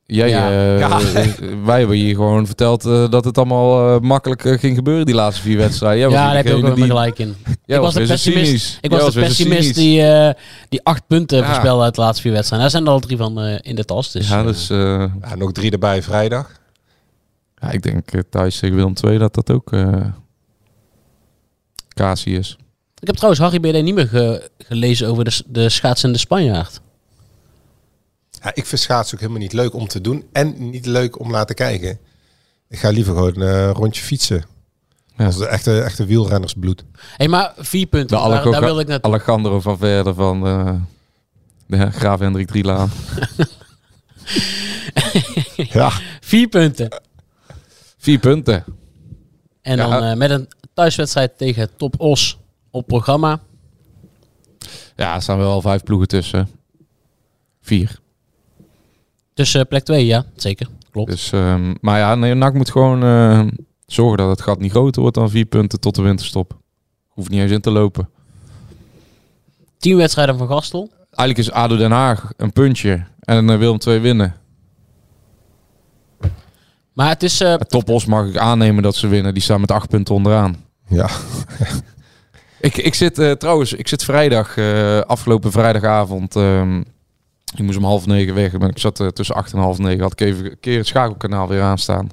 [0.09, 0.49] Jij, Ja.
[0.49, 0.99] eh, Ja.
[0.99, 1.25] eh,
[1.65, 5.15] wij hebben hier gewoon verteld eh, dat het allemaal eh, makkelijk eh, ging gebeuren die
[5.15, 6.09] laatste vier wedstrijden.
[6.09, 7.35] Ja, daar heb je ook die- gelijk in.
[7.65, 8.77] Jij ik was de pessimist.
[8.81, 10.33] Ik was de pessimist die, eh,
[10.69, 11.45] die acht punten Ja.
[11.45, 12.69] voorspelde uit de laatste vier wedstrijden.
[12.69, 14.11] Daar zijn er al drie van eh, in de tas.
[14.11, 14.77] Dus, Ja, eh, dus eh,
[15.21, 16.51] Ja, nog drie erbij vrijdag.
[17.55, 19.93] ja, ik denk eh, thuis tegen Willem II dat dat ook eh
[21.93, 22.57] Casie is.
[22.99, 26.81] Ik heb trouwens Harry BD niet meer ge- gelezen over de, de schaatsende Spanjaard.
[28.47, 30.25] Ja, ik vind schaatsen ook helemaal niet leuk om te doen.
[30.31, 31.99] En niet leuk om te kijken.
[32.69, 34.45] Ik ga liever gewoon eh, een rondje fietsen.
[35.17, 35.25] Ja.
[35.25, 36.83] Als de echte, echte wielrennersbloed.
[37.17, 39.11] hey, maar vier punten, De daar, daar wil ik naartoe.
[39.13, 40.73] Alejandro van Verder van eh,
[41.67, 42.89] de Graaf Hendrik Drielaan.
[45.55, 45.91] Ja,
[46.21, 47.01] Vier punten.
[47.97, 48.63] Vier punten.
[49.61, 49.89] En Ja.
[49.89, 52.37] dan eh, met een thuiswedstrijd tegen Top Os
[52.71, 53.39] op programma.
[54.95, 56.49] Ja, er staan wel vijf ploegen tussen.
[57.61, 57.99] Vier.
[59.37, 60.67] Dus eh, plek 2, ja, zeker.
[60.91, 61.09] Klopt.
[61.09, 63.41] Dus, ehm, maar ja, nee, NAC moet gewoon eh,
[63.85, 66.57] zorgen dat het gat niet groter wordt dan vier punten tot de winterstop.
[67.07, 68.09] Hoeft niet eens in te lopen.
[69.77, 70.89] Tien wedstrijden van Gastel.
[71.11, 74.35] Eigenlijk is ADO Den Haag een puntje en uh, Willem 2 winnen.
[76.93, 77.41] Maar het is...
[77.41, 79.33] eh, Topos mag ik aannemen dat ze winnen.
[79.33, 80.55] Die staan met acht punten onderaan.
[80.87, 81.09] ja.
[82.59, 86.35] Ik, ik zit eh, trouwens, ik zit vrijdag, eh, afgelopen vrijdagavond.
[86.35, 86.83] ehm,
[87.55, 88.57] ik moest om half negen weg.
[88.57, 90.01] maar Ik zat eh, tussen acht en half negen.
[90.01, 92.09] Had ik even een keer het schakelkanaal weer aanstaan.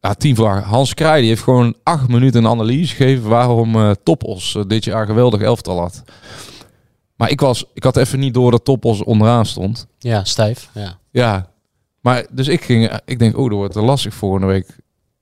[0.00, 0.62] Ja, tien vragen.
[0.62, 4.84] Hans Krij die heeft gewoon acht minuten een analyse gegeven waarom eh Topos eh, dit
[4.84, 6.02] jaar geweldig elftal had.
[7.16, 9.86] Maar ik, was, ik had even niet door dat Topos onderaan stond.
[9.98, 10.70] ja, stijf.
[10.74, 10.98] Ja.
[11.10, 11.50] Ja,
[12.00, 14.66] maar dus ik ging, ik denk, oh, dat wordt er lastig volgende week.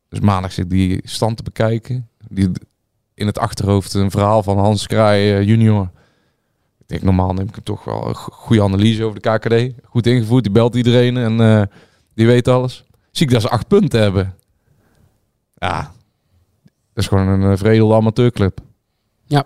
[0.08, 2.08] Dus maandag zit die stand te bekijken.
[2.28, 2.50] Die
[3.14, 5.90] in het achterhoofd een verhaal van Hans Kraai eh, junior.
[6.86, 9.84] Ik denk, normaal neem ik hem toch wel een go- goede analyse over de KKD.
[9.88, 11.62] Goed ingevoerd, die belt iedereen en eh,
[12.14, 12.84] die weet alles.
[13.10, 14.34] Zie ik dat ze acht punten hebben.
[15.54, 15.76] Ja,
[16.92, 18.58] dat is gewoon een uh, veredelde amateurclub.
[19.26, 19.44] Ja.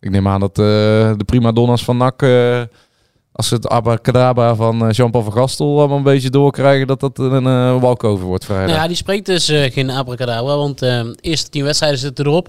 [0.00, 0.64] Ik neem aan dat eh,
[1.16, 2.22] de prima donna's van NAC...
[2.22, 2.62] eh,
[3.32, 6.86] als ze het abracadabra van eh, Jean-Paul van Gastel allemaal een beetje doorkrijgen...
[6.86, 8.66] dat dat een eh walkover wordt vrijdag.
[8.68, 12.26] Nou ja, die spreekt dus eh, geen abracadabra, want eh, de eerste tien wedstrijden zitten
[12.26, 12.48] erop.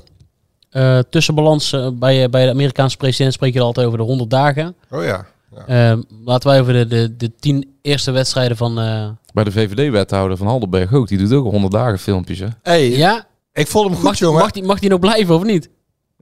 [0.71, 4.75] Eh, tussenbalans eh, bij, bij de Amerikaanse president spreek je altijd over de 100 dagen.
[4.91, 5.25] Oh ja.
[5.67, 5.93] Eh,
[6.25, 8.79] laten wij over de, de, de tien eerste wedstrijden van...
[8.79, 11.07] eh, Bij de VVD-wethouder van Haldenberg ook.
[11.07, 12.47] Die doet ook 100 dagen filmpjes, hè?
[12.63, 14.39] Hey, ja, ik vond hem goed, mag, jongen.
[14.41, 15.69] mag, die, mag die nog blijven of niet?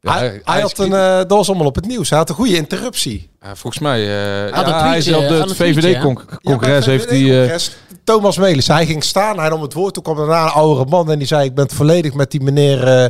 [0.02, 2.10] Ja, hij, hij had een, eh, dat was allemaal op het nieuws.
[2.10, 3.30] Hij had een goede interruptie.
[3.42, 4.00] Ja, volgens mij...
[4.00, 7.50] eh ja, hij is op tweetje, VVD-congres Ja, heeft hij...
[7.54, 7.58] eh,
[8.04, 9.94] Thomas Melis, hij ging staan, hij nam het woord.
[9.94, 11.46] Toen kwam daarna een oudere man en die zei...
[11.46, 13.06] ik ben het volledig met die meneer eh,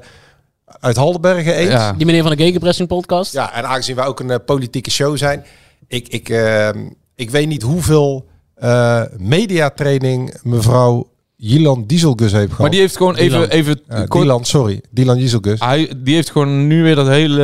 [0.79, 1.71] uit Haldenbergen eens.
[1.71, 1.93] ja.
[1.93, 3.33] Die meneer van de Gegenpressing podcast.
[3.33, 5.45] Ja, en aangezien wij ook een eh, politieke show zijn...
[5.87, 6.69] ik, ik, eh,
[7.15, 12.59] ik weet niet hoeveel eh, mediatraining mevrouw Jilan Dieselgus heeft gehad.
[12.59, 13.39] Maar die heeft gewoon even...
[13.39, 13.49] Dylan.
[13.49, 14.81] even Ja, kort- Dylan, sorry.
[14.91, 15.59] Dylan Dieselgus.
[15.59, 17.43] hij, die heeft gewoon nu weer dat hele...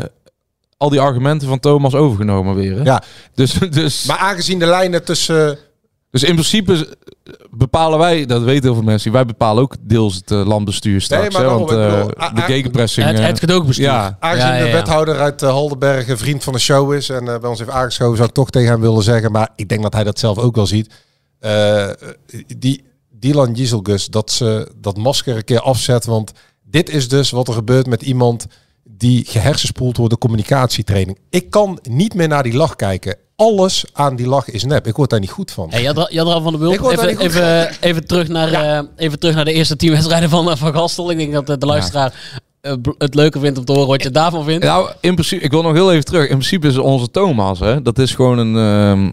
[0.00, 0.08] eh,
[0.76, 2.76] al die argumenten van Thomas overgenomen weer.
[2.76, 2.82] Hè?
[2.82, 3.02] Ja.
[3.34, 5.58] Dus, dus, Maar aangezien de lijnen tussen...
[6.14, 6.96] dus in principe
[7.50, 11.34] bepalen wij, dat weten heel veel mensen, wij bepalen ook deels het eh, landbestuur straks.
[11.34, 13.06] maar hè, want eh, bedoel, de gegenpressing...
[13.06, 13.84] het, eh, het gedoogbestuur.
[13.84, 17.08] ja, Aangezien Ja, ja, de wethouder uit uh, Haldenberg een vriend van de show is
[17.08, 19.32] en bij ons heeft aangeschoven, zou ik toch tegen hem willen zeggen.
[19.32, 20.90] Maar ik denk dat hij dat zelf ook wel ziet.
[21.38, 21.88] Eh,
[22.58, 26.04] die Dylan Dieselgus, dat ze dat masker een keer afzet.
[26.04, 28.46] Want dit is dus wat er gebeurt met iemand
[28.84, 31.18] die gehersenspoeld wordt door communicatietraining.
[31.30, 33.16] Ik kan niet meer naar die lach kijken.
[33.36, 34.86] Alles aan die lach is nep.
[34.86, 35.70] Ik word daar niet goed van.
[35.70, 39.44] Hey, Jadra, van der Ik Bult, even, even, even, terug naar, eh, even terug naar
[39.44, 41.10] de eerste tien wedstrijden van, eh, van Gastel.
[41.10, 42.40] Ik denk dat eh, de luisteraar
[42.98, 44.64] het leuker vindt om te horen wat je daarvan vindt.
[44.64, 46.22] Nou, in principe, ik wil nog heel even terug.
[46.22, 49.12] In principe is onze Thomas, hè, dat is gewoon een, ehm,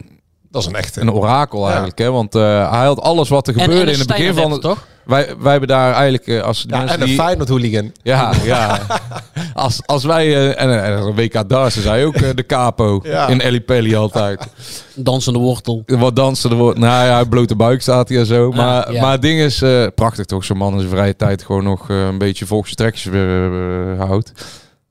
[0.50, 1.00] Dat is een echte.
[1.00, 1.98] een orakel eigenlijk.
[1.98, 4.60] Hè, want eh, hij had alles wat er gebeurde en in het begin van het...
[4.60, 4.86] toch?
[5.04, 7.16] Wij, wij hebben daar eigenlijk, eh, als Ja, mensen en een die...
[7.16, 7.92] Feyenoord hooligan.
[8.02, 8.80] Ja, ja.
[9.54, 13.00] Als, als wij, eh, en, en een WK Darts is hij ook eh, de capo
[13.02, 13.28] Ja.
[13.28, 14.46] in Ellie Pelli altijd.
[14.94, 15.82] Dansende wortel.
[15.86, 16.78] Wat dansen er wordt.
[16.78, 18.50] Nou ja, blote buik staat hij en zo.
[18.52, 19.00] Maar, ja.
[19.00, 21.90] maar het ding is, eh, prachtig toch, zo'n man in zijn vrije tijd gewoon nog
[21.90, 23.52] eh, een beetje volgens trekjes weer
[23.92, 24.32] eh, houdt.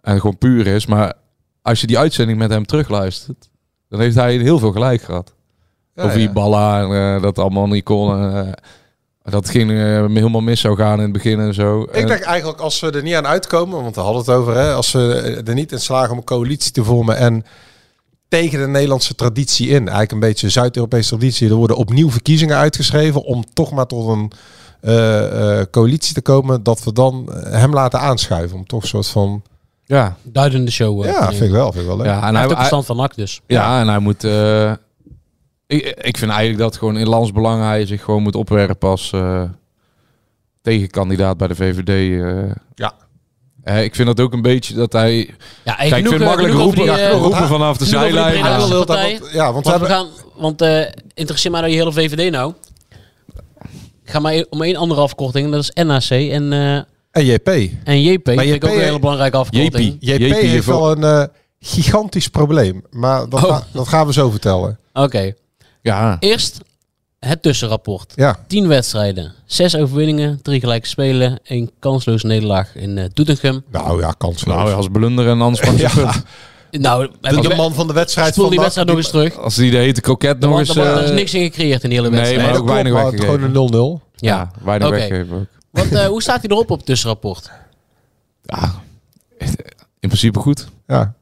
[0.02, 0.86] En gewoon puur is.
[0.86, 1.14] Maar
[1.62, 3.50] als je die uitzending met hem terugluistert,
[3.90, 5.34] dan heeft hij heel veel gelijk gehad.
[5.96, 6.34] Ja, Over die ja.
[6.34, 8.10] ballen en eh, dat allemaal niet kon.
[9.24, 11.82] Dat ging eh, helemaal mis zou gaan in het begin en zo.
[11.82, 14.56] Ik En- denk eigenlijk als ze er niet aan uitkomen, want we hadden het over,
[14.56, 17.46] hè, als ze er niet in slagen om een coalitie te vormen en
[18.28, 23.24] tegen de Nederlandse traditie in, eigenlijk een beetje Zuid-Europese traditie, er worden opnieuw verkiezingen uitgeschreven
[23.24, 24.32] om toch maar tot een
[24.82, 29.08] eh, eh, coalitie te komen, dat we dan hem laten aanschuiven om toch een soort
[29.08, 29.42] van,
[29.86, 31.04] ja, Duidende show.
[31.04, 32.06] eh, ja, vind ik wel, vind ik wel leuk.
[32.06, 33.42] ja, en Hij heeft ook verstand van NAC dus.
[33.48, 34.24] Ja, en hij moet.
[35.72, 39.44] Ik, ik vind eigenlijk dat gewoon in landsbelang hij zich gewoon moet opwerpen als eh,
[40.62, 41.90] tegenkandidaat bij de VVD.
[42.24, 42.52] eh.
[42.76, 42.94] Ja.
[43.64, 45.30] Eh, ik vind dat ook een beetje dat hij.
[45.64, 48.38] Ja, ik vind het eh, makkelijk roepen, die, roepen vanaf de zijlijn.
[48.38, 48.58] Ja.
[48.58, 52.32] Want- want we Want, we hebben, gaan, want eh interesseer mij nou je hele VVD
[52.32, 52.54] nou.
[54.04, 55.52] Ga maar e- om één andere afkorting.
[55.52, 56.76] Dat is NAC en, eh,
[57.12, 57.48] en JP.
[57.84, 58.26] en JP.
[58.26, 59.96] Dat vind ik JP ook een hele belangrijke afkorting.
[60.00, 60.20] JP.
[60.20, 63.50] JP heeft heeft wel een gigantisch probleem, maar dat, Oh.
[63.50, 64.80] ga- dat gaan we zo vertellen.
[64.94, 65.34] Oké.
[65.82, 66.60] Ja, Eerst
[67.20, 68.14] het tussenrapport.
[68.16, 73.64] Ja, 10 wedstrijden, 6 overwinningen, 3 gelijke spelen, 1 kansloze nederlaag in eh Doetinchem.
[73.72, 74.56] nou ja, kansloos.
[74.56, 76.14] nou, als blunder en anders pak je Ja.
[76.80, 79.38] Nou, de, de man van de wedstrijd spoel van die wedstrijd nog eens terug.
[79.38, 80.70] Als die de hete kroket nog eens.
[80.70, 82.46] er wordt- er is eh, niks in gecreëerd in die hele nee, wedstrijd.
[82.46, 83.52] maar dat ook weinig maar het weggegeven.
[83.52, 84.12] Gewoon een 0-0.
[84.16, 84.96] Ja, weinig Oké.
[84.98, 85.46] weggegeven ook.
[85.72, 87.52] Want, eh, hoe staat hij erop op het tussenrapport?
[88.44, 88.74] Ja,
[90.00, 90.68] in principe goed.
[90.88, 91.14] Ja.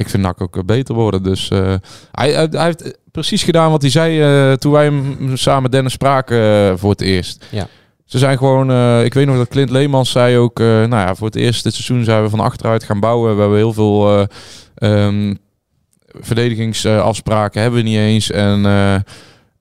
[0.00, 1.22] Ik vind NAC ook eh, beter worden.
[1.22, 1.74] Dus eh,
[2.12, 5.92] hij, hij, hij heeft precies gedaan wat hij zei eh, toen wij hem samen Dennis
[5.92, 7.46] spraken voor het eerst.
[7.50, 7.66] Ja.
[8.04, 8.70] Ze zijn gewoon,
[9.04, 12.04] ik weet nog dat Clint Leemans zei ook, nou ja, voor het eerst dit seizoen
[12.04, 13.34] zijn we van achteruit gaan bouwen.
[13.34, 14.26] We hebben heel veel eh,
[14.74, 15.34] ehm,
[16.20, 18.30] verdedigingsafspraken, hebben we niet eens.
[18.30, 18.64] En,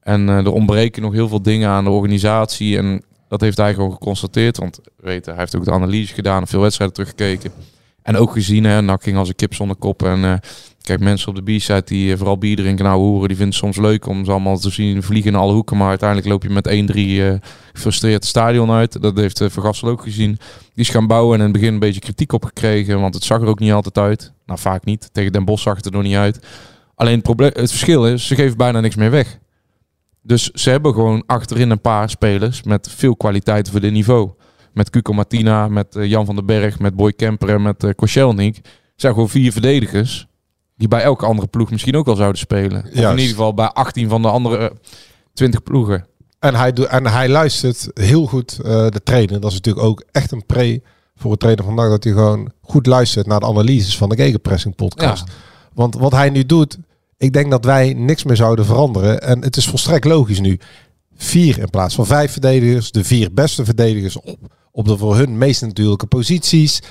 [0.02, 2.78] en er ontbreken nog heel veel dingen aan de organisatie.
[2.78, 4.58] En dat heeft hij gewoon geconstateerd.
[4.58, 7.52] Want weet, hij heeft ook de analyse gedaan, veel wedstrijden teruggekeken.
[8.10, 10.03] En ook gezien, hè, NAC ging als een kip zonder kop.
[10.03, 10.34] En eh,
[10.82, 13.64] kijk, mensen op de B-side die eh, vooral bier drinken, nou hoeren, die vinden het
[13.64, 15.78] soms leuk om ze allemaal te zien vliegen in alle hoeken.
[15.78, 19.01] Maar uiteindelijk loop je met 1-3 eh gefrustreerd stadion uit.
[19.01, 20.32] Dat heeft uh, Vergassel ook gezien.
[20.74, 23.24] Die is gaan bouwen en in het begin een beetje kritiek op gekregen, want het
[23.24, 24.34] zag er ook niet altijd uit.
[24.45, 25.10] Nou, vaak niet.
[25.12, 26.45] Tegen Den Bosch zag het er nog niet uit.
[26.95, 29.39] Alleen het, probleem, het verschil is, ze geven bijna niks meer weg.
[30.22, 34.32] Dus ze hebben gewoon achterin een paar spelers met veel kwaliteit voor dit niveau.
[34.80, 37.92] Met Cuco Martina, met uh, Jan van den Berg, met Boy Kemper en met uh,
[37.96, 38.62] Koscielnik.
[38.96, 40.28] zijn gewoon vier verdedigers
[40.76, 42.84] die bij elke andere ploeg misschien ook wel zouden spelen.
[42.86, 44.76] Of in ieder geval bij 18 van de andere uh,
[45.34, 46.06] 20 ploegen.
[46.40, 49.40] En hij, doet, en hij luistert heel goed uh, de trainer.
[49.40, 50.82] Dat is natuurlijk ook echt een pre
[51.16, 54.16] voor het trainer van NAC dat hij gewoon goed luistert naar de analyses van de
[54.16, 55.24] Gegenpressing podcast.
[55.74, 56.78] Want wat hij nu doet,
[57.18, 59.22] ik denk dat wij niks meer zouden veranderen.
[59.22, 60.60] En het is volstrekt logisch nu.
[61.16, 62.92] Vier in plaats van vijf verdedigers.
[62.92, 64.38] De vier beste verdedigers op,
[64.72, 66.82] op de voor hun meest natuurlijke posities.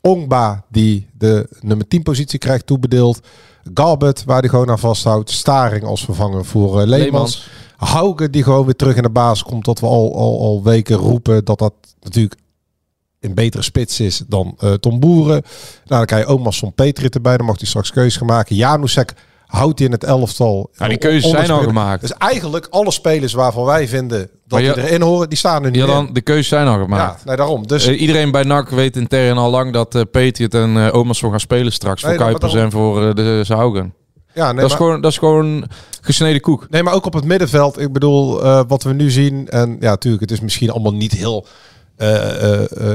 [0.00, 3.20] Ongba die de nummer 10 positie krijgt toebedeeld.
[3.74, 5.30] Galbert waar hij gewoon aan vasthoudt.
[5.30, 7.50] Staring als vervanger voor eh, Leemans.
[7.76, 9.64] Hauke die gewoon weer terug in de basis komt.
[9.64, 12.40] Dat we al, al, al weken roepen dat dat natuurlijk
[13.20, 15.42] een betere spits is dan eh, Tom Boeren.
[15.42, 15.42] Nou,
[15.84, 17.36] dan krijg je Omas van Petrit erbij.
[17.36, 18.56] Dan mag hij straks keuzes gaan maken.
[18.56, 19.14] Janusek
[19.52, 20.70] houdt hij in het elftal.
[20.76, 22.00] Ja, die keuzes zijn al gemaakt.
[22.00, 25.64] Dus eigenlijk alle spelers waarvan wij vinden dat Maar die je- erin horen, die staan
[25.64, 25.90] er niet Ja, in.
[25.92, 27.18] dan, de keuzes zijn al gemaakt.
[27.20, 27.66] Ja, nee, daarom.
[27.66, 31.30] Dus Eh, iedereen bij NAC weet intern al lang dat eh Patriot en eh Omerson
[31.30, 32.02] gaan spelen straks.
[32.02, 33.94] Nee, voor Kuipers en voor de Zaugen.
[34.34, 35.64] ja, nee, dat, is maar, gewoon, dat is gewoon
[36.00, 36.66] gesneden koek.
[36.70, 37.80] nee, maar ook op het middenveld.
[37.80, 39.48] Ik bedoel, wat we nu zien.
[39.48, 41.46] En ja, natuurlijk, het is misschien allemaal niet heel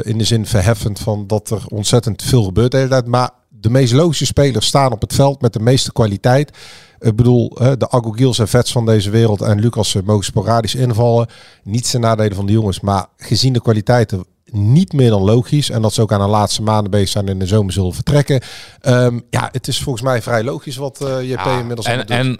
[0.01, 3.05] in de zin verheffend van dat er ontzettend veel gebeurt de hele tijd.
[3.07, 3.29] Maar
[3.67, 6.57] de meest logische spelers staan op het veld met de meeste kwaliteit.
[6.99, 11.27] Ik bedoel, de Agogiels en Vets van deze wereld en Lucas eh, mogen sporadisch invallen.
[11.63, 15.69] Niet ten nadele van de jongens, maar gezien de kwaliteiten niet meer dan logisch.
[15.69, 18.41] En dat ze ook aan de laatste maanden bezig zijn in de zomer zullen vertrekken.
[18.79, 22.39] Ehm, ja, het is volgens mij vrij logisch wat eh JP inmiddels aan en, en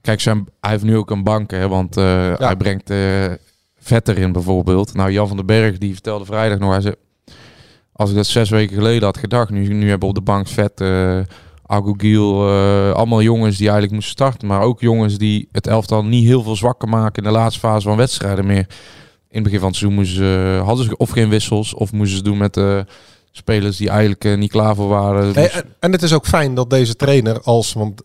[0.00, 3.32] kijk, zijn, hij heeft nu ook een bank, hè, want eh, hij brengt eh
[3.78, 4.94] Vetter in bijvoorbeeld.
[4.94, 6.94] Nou, Jan van den Berg die vertelde vrijdag nog, hij zei,
[7.96, 10.48] als ik dat zes weken geleden had gedacht, nu, nu hebben we op de bank
[10.48, 11.20] Vet, eh
[11.66, 16.26] Agogiel, eh allemaal jongens die eigenlijk moesten starten, maar ook jongens die het elftal niet
[16.26, 18.66] heel veel zwakker maken in de laatste fase van wedstrijden meer.
[19.28, 22.22] In het begin van het seizoen moesten hadden ze of geen wissels, of moesten ze
[22.22, 22.86] doen met de
[23.32, 25.34] spelers die eigenlijk eh, niet klaar voor waren.
[25.80, 27.72] En het is ook fijn dat deze trainer als...
[27.72, 28.02] Want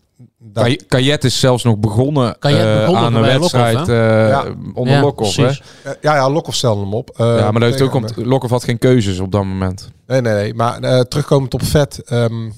[0.52, 4.22] Kaj- Kajet is zelfs nog begonnen, eh, begonnen aan een Lokhoff, wedstrijd hè?
[4.22, 4.44] eh, Ja.
[4.74, 5.36] onder Ja, Lokhoff.
[5.36, 5.42] Hè?
[5.42, 5.62] precies.
[6.00, 7.10] ja, ja, Lokhoff stelde hem op.
[7.16, 9.90] Eh, Ja, maar dat heeft ook om Lokhoff had geen keuzes op dat moment.
[10.06, 10.54] Nee, nee, nee.
[10.54, 12.02] Maar eh, terugkomend op vet.
[12.04, 12.50] ehm,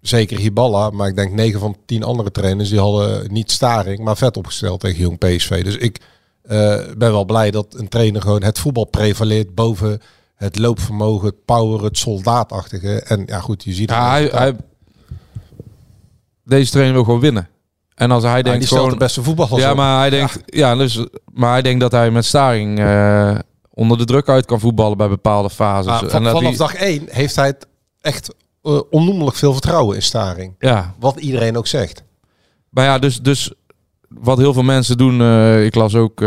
[0.00, 4.16] zeker Hiballa, maar ik denk 9 van 10 andere trainers die hadden niet staring, maar
[4.16, 5.64] vet opgesteld tegen jong PSV.
[5.64, 6.00] Dus ik
[6.42, 10.00] eh, ben wel blij dat een trainer gewoon het voetbal prevaleert boven
[10.34, 13.00] het loopvermogen, het power, het soldaatachtige.
[13.02, 14.56] En ja, goed, je ziet Ja, hij,
[16.52, 17.48] deze trainer wil gewoon winnen.
[17.94, 18.90] En als hij denkt die gewoon...
[18.90, 19.76] de beste voetballers Ja, op.
[19.76, 20.76] maar hij denkt, ja.
[20.76, 23.34] dus, maar hij denkt dat hij met Staring eh,
[23.70, 26.02] onder de druk uit kan voetballen bij bepaalde fases.
[26.02, 27.66] En van- dat vanaf hij- dag 1 heeft hij het
[28.00, 30.54] echt eh, onnoemelijk veel vertrouwen in Staring.
[30.58, 32.02] ja, Wat iedereen ook zegt.
[32.70, 33.52] Maar ja, dus, dus
[34.08, 36.20] wat heel veel mensen doen, eh, ik las ook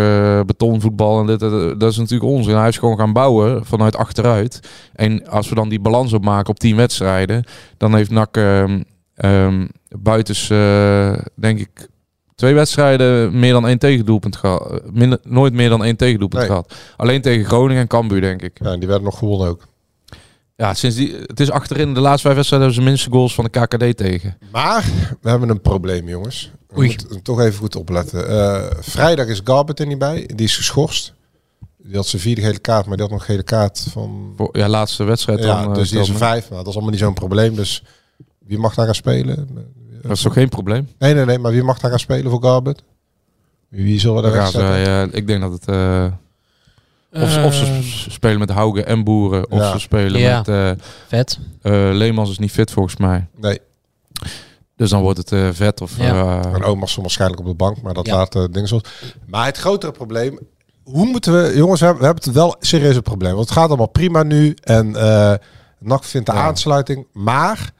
[0.45, 2.55] betonvoetbal en dit, eh, dat is natuurlijk onzin.
[2.55, 4.59] Hij is gewoon gaan bouwen vanuit achteruit.
[4.93, 7.43] En als we dan die balans opmaken op 10 wedstrijden,
[7.77, 8.37] dan heeft NAC
[9.15, 9.67] ehm,
[9.99, 11.87] buitens, eh, denk ik,
[12.35, 14.71] twee wedstrijden meer dan één tegendoelpunt gehad.
[14.71, 16.49] Eh, Minder, nooit meer dan één tegendoelpunt Nee.
[16.51, 16.73] gehad.
[16.97, 18.59] Alleen tegen Groningen en Cambuur, denk ik.
[18.63, 19.67] Ja, en die werden nog gewonnen ook.
[20.57, 23.35] Ja, sinds die, het is achterin de laatste vijf wedstrijden hebben ze de minste goals
[23.35, 24.37] van de KKD tegen.
[24.51, 24.85] Maar
[25.21, 26.51] we hebben een probleem, jongens.
[26.67, 26.87] We Oei.
[26.87, 28.29] moeten toch even goed opletten.
[28.29, 30.29] Eh, vrijdag is Garbert er niet bij.
[30.35, 31.13] Die is geschorst.
[31.77, 34.35] Die had zijn vierde gele kaart, maar die had nog gele kaart van...
[34.51, 35.73] Ja, laatste wedstrijd Ja, dan.
[35.73, 36.43] dus die is een vijf.
[36.43, 37.55] Nou, dat is allemaal niet zo'n probleem.
[37.55, 37.83] Dus
[38.47, 39.47] wie mag daar gaan spelen?
[40.01, 40.87] Dat is toch geen probleem?
[40.99, 41.39] Nee, nee, nee.
[41.39, 42.83] Maar wie mag daar gaan spelen voor Garbert?
[43.69, 44.85] Wie zullen we daar Dan gaan wegzetten?
[44.85, 45.67] ze, eh, ik denk dat het.
[45.67, 46.05] eh,
[47.23, 47.79] of, ze- of ze Eh,
[48.11, 49.51] spelen met Haugen en Boeren.
[49.51, 49.71] Of Ja.
[49.71, 50.37] ze spelen Ja.
[50.37, 50.47] met.
[50.47, 50.71] eh
[51.07, 51.39] Vet.
[51.61, 53.27] eh, Leemans is niet fit volgens mij.
[53.35, 53.59] Nee,
[54.75, 55.81] Dus dan wordt het eh, vet.
[55.81, 56.41] Of, Ja.
[56.41, 57.81] eh, en Omas stond waarschijnlijk op de bank.
[57.81, 58.15] Maar dat Ja.
[58.15, 58.83] laat uh, dingen zoals...
[59.27, 60.39] Maar het grotere probleem...
[60.83, 61.53] Hoe moeten we...
[61.55, 63.33] Jongens, we hebben, we hebben het wel serieus een probleem.
[63.35, 64.55] Want het gaat allemaal prima nu.
[64.63, 65.33] En eh
[65.79, 66.41] NAC vindt de Ja.
[66.41, 67.07] aansluiting.
[67.13, 67.73] Maar...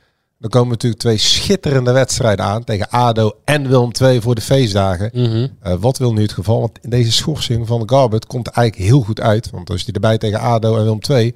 [0.46, 2.64] Er komen natuurlijk twee schitterende wedstrijden aan.
[2.64, 5.10] Tegen ADO en Willem II voor de feestdagen.
[5.14, 5.48] Mhm.
[5.60, 6.60] Eh, wat wil nu het geval?
[6.60, 9.50] Want in deze schorsing van Garbert komt er eigenlijk heel goed uit.
[9.50, 11.36] Want dan is hij erbij tegen ADO en Willem II.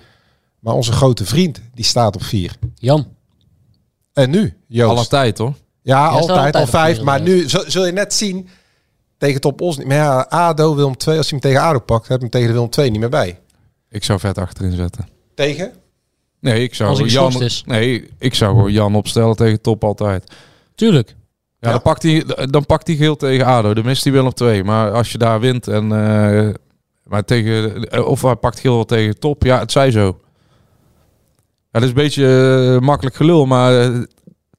[0.59, 2.55] Maar onze grote vriend, die staat op vier.
[2.75, 3.07] Jan.
[4.13, 4.97] En nu, Joost?
[4.97, 5.53] alle tijd hoor.
[5.81, 6.95] Ja, staat altijd, altijd al op vijf.
[6.95, 8.49] vier, Maar nu zul, zul je net zien
[9.17, 9.87] tegen Top Os niet.
[9.87, 12.47] Maar ja, ADO, Willem II, als hij hem tegen ADO pakt, heb je hem tegen
[12.47, 13.39] de Willem II niet meer bij.
[13.89, 15.07] Ik zou vet achterin zetten.
[15.35, 15.71] Tegen?
[16.39, 17.41] Nee, ik zou Jan.
[17.41, 17.63] is.
[17.65, 20.31] Nee, ik zou gewoon Jan opstellen tegen top altijd.
[20.75, 21.09] Tuurlijk.
[21.09, 21.71] Ja, Ja.
[21.71, 23.73] Dan, pakt hij, dan pakt hij geel tegen ADO.
[23.73, 24.63] Dan mist hij wel op twee.
[24.63, 25.91] Maar als je daar wint en.
[25.91, 26.49] eh,
[27.03, 29.43] maar tegen, of hij pakt geel wel tegen top.
[29.43, 30.19] Ja, het zij zo.
[31.71, 32.25] Ja, dat is een beetje
[32.75, 33.45] eh, makkelijk gelul.
[33.45, 33.99] Maar eh,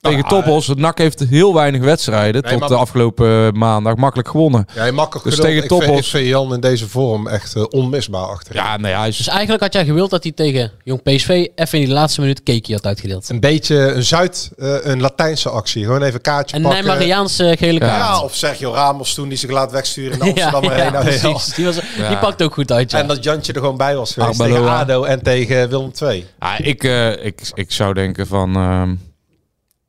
[0.00, 0.66] tegen ja, Toppos.
[0.66, 3.94] Het NAC heeft heel weinig wedstrijden Nee, tot maar- de afgelopen eh, maandag.
[3.96, 4.66] Makkelijk gewonnen.
[4.74, 5.48] Ja, je makkelijk Dus geduld.
[5.54, 8.54] tegen ik vind- Toppos- Ik vind Jan in deze vorm echt eh, onmisbaar achter.
[8.54, 9.16] Ja, nee, hij is...
[9.16, 12.42] Dus eigenlijk had jij gewild dat hij tegen Jong PSV even in die laatste minuut
[12.42, 13.28] cake had uitgedeeld.
[13.28, 15.84] Een beetje een Zuid, eh, een Latijnse actie.
[15.84, 16.84] Gewoon even een kaartje Een pakken.
[16.84, 18.02] Nijmariaanse gele kaart.
[18.02, 21.00] Ja, of Sergio Ramos toen die zich laat wegsturen in Amsterdam ja, Arena.
[21.00, 21.54] precies.
[21.54, 22.08] Die, was, Ja.
[22.08, 22.98] die pakt ook goed uit, ja.
[22.98, 24.58] En dat Jantje er gewoon bij was geweest Arbeloa.
[24.84, 26.26] tegen ADO en tegen Willem II.
[26.40, 28.98] Ja, ik, eh, ik, ik zou denken van...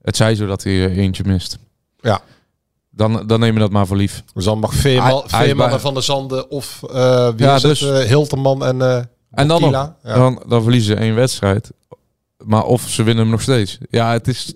[0.01, 1.57] het zij zo dat hij eh, eentje mist.
[1.99, 2.21] Ja.
[2.89, 4.23] Dan, dan neem je dat maar voor lief.
[4.33, 7.61] Dus dan mag Veerman, Hij- hij is Van der Zanden of eh wie Ja, is
[7.61, 7.99] dus- het?
[7.99, 8.95] Eh, Hilterman en eh
[9.31, 9.71] En dan, nog.
[9.71, 9.95] Ja.
[10.03, 11.71] dan, dan verliezen ze één wedstrijd.
[12.37, 13.77] Maar of ze winnen hem nog steeds.
[13.89, 14.53] Ja, het is,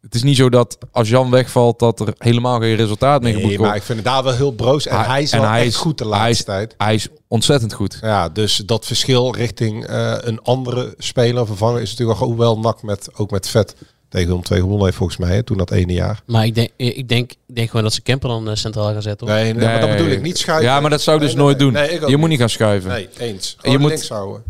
[0.00, 1.78] het is niet zo dat als Jan wegvalt...
[1.78, 3.66] dat er helemaal geen resultaat meer moet Nee, komen.
[3.68, 4.86] maar ik vind het daar wel heel broos.
[4.86, 6.74] En Hij- hij is en wel hij echt is- goed de hij laatste is- tijd.
[6.78, 7.98] Hij is ontzettend goed.
[8.02, 9.84] Ja, dus dat verschil richting
[10.20, 13.74] een andere speler vervangen is natuurlijk wel hoewel NAC met, ook met vet
[14.08, 16.22] tegen Willem II gewonnen heeft volgens mij, hè, toen dat ene jaar.
[16.26, 19.02] Maar ik denk, ik, denk, ik denk gewoon dat ze Kemper dan eh, centraal gaan
[19.02, 19.26] zetten.
[19.26, 19.36] hoor.
[19.36, 20.66] Nee, nee, maar dat bedoel ik niet schuiven.
[20.68, 22.10] Ja, maar dat zou ik dus Nee, nee, nooit doen.
[22.10, 22.38] je moet niet.
[22.38, 22.90] gaan schuiven.
[22.90, 23.56] Nee, eens.
[23.62, 24.42] je Je moet- links houden.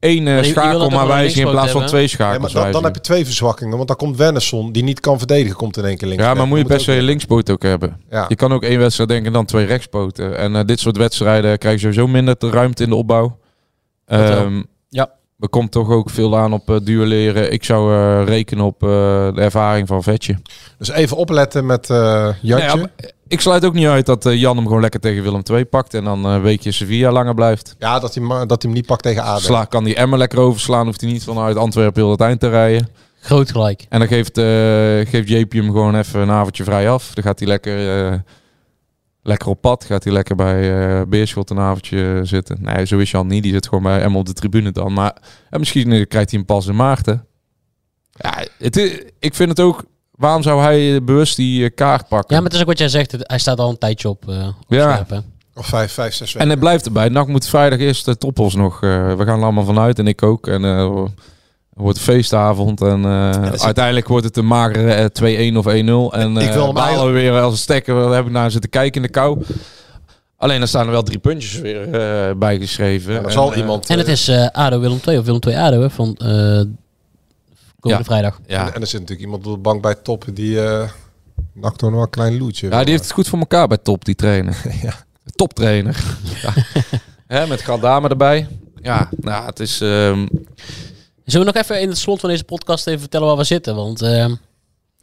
[0.00, 3.00] Eén eh, schakel maar wijzigen in plaats van twee Ja, schakels maar dan, heb je
[3.00, 6.22] twee verzwakkingen, want dan komt Wennerson, die niet kan verdedigen, komt in één keer links.
[6.24, 8.00] Ja, maar moet je best wel je linkspoot ook hebben.
[8.10, 8.24] Ja.
[8.28, 10.36] Je kan ook één wedstrijd denken en dan twee rechtspoten.
[10.38, 13.38] En eh, dit soort wedstrijden krijg je sowieso minder de ruimte in de opbouw.
[14.06, 14.62] Ehm Ja.
[15.38, 17.52] Er komt toch ook veel aan op eh, duelleren.
[17.52, 18.88] Ik zou eh, rekenen op eh,
[19.34, 20.38] de ervaring van Vetje.
[20.78, 22.76] Dus even opletten met eh Jantje.
[22.76, 22.88] Nou
[23.28, 25.94] ik sluit ook niet uit dat eh, Jan hem gewoon lekker tegen Willem II pakt.
[25.94, 27.76] En dan eh, een weekje Sevilla langer blijft.
[27.78, 29.40] Ja, dat hij, dat hij hem niet pakt tegen ADO.
[29.40, 30.86] Sla, kan die Emmer lekker overslaan.
[30.86, 32.88] Hoeft hij niet vanuit Antwerpen heel het eind te rijden.
[33.20, 33.86] Groot gelijk.
[33.88, 34.44] En dan geeft, eh
[35.10, 37.10] geeft JP hem gewoon even een avondje vrij af.
[37.14, 38.18] Dan gaat hij lekker, eh,
[39.26, 39.84] lekker op pad.
[39.84, 42.56] Gaat hij lekker bij eh Beerschot een avondje zitten.
[42.60, 43.42] Nee, zo is Jan niet.
[43.42, 44.92] Die zit gewoon bij hem op de tribune dan.
[44.92, 45.16] Maar
[45.50, 47.06] en misschien eh, krijgt hij hem pas in maart.
[47.06, 47.14] hè.
[48.10, 49.84] Ja, het is, ik vind het ook...
[50.10, 52.28] Waarom zou hij eh, bewust die eh, kaart pakken?
[52.34, 53.14] Ja, maar het is ook wat jij zegt.
[53.18, 54.92] Hij staat al een tijdje op, eh op Ja.
[55.04, 55.22] scherp.
[55.54, 56.50] Of vijf, vijf, zes En weken.
[56.50, 57.08] het blijft erbij.
[57.08, 58.74] NAC moet vrijdag eerst de toppels nog.
[58.82, 60.46] eh, we gaan er allemaal vanuit en ik ook.
[60.46, 61.04] En eh,
[61.74, 62.80] wordt feestavond.
[62.80, 63.30] En eh,
[63.62, 65.68] uiteindelijk wordt het een magere eh, 2-1 of 1-0.
[65.68, 65.76] En
[66.36, 67.94] Ik eh wil hem balen we eigenlijk- weer als een stekker.
[67.94, 69.42] Daar heb ik naar zitten kijken in de kou.
[70.36, 73.12] Alleen dan staan er wel drie puntjes weer eh bijgeschreven.
[73.12, 73.88] Ja, dan En, zal eh, iemand...
[73.90, 76.26] En het eh, is eh ADO Willem 2 of Willem 2 ADO hè, van eh
[76.26, 76.72] komende
[77.80, 78.04] Ja.
[78.04, 78.40] vrijdag.
[78.46, 78.74] Ja.
[78.74, 80.88] En er zit natuurlijk iemand op de bank bij top die eh
[81.52, 82.68] nakt nog wel een klein loetje.
[82.70, 84.56] ja, die heeft het goed voor elkaar bij top, die trainer.
[84.82, 84.92] Ja.
[85.34, 86.04] Toptrainer.
[86.42, 86.52] ja.
[87.36, 88.46] Hè, met Galdame erbij.
[88.82, 89.80] Ja, nou, het is...
[89.80, 90.26] ehm,
[91.24, 93.74] Zullen we nog even in het slot van deze podcast even vertellen waar we zitten?
[93.76, 94.28] Want eh, dat Ja,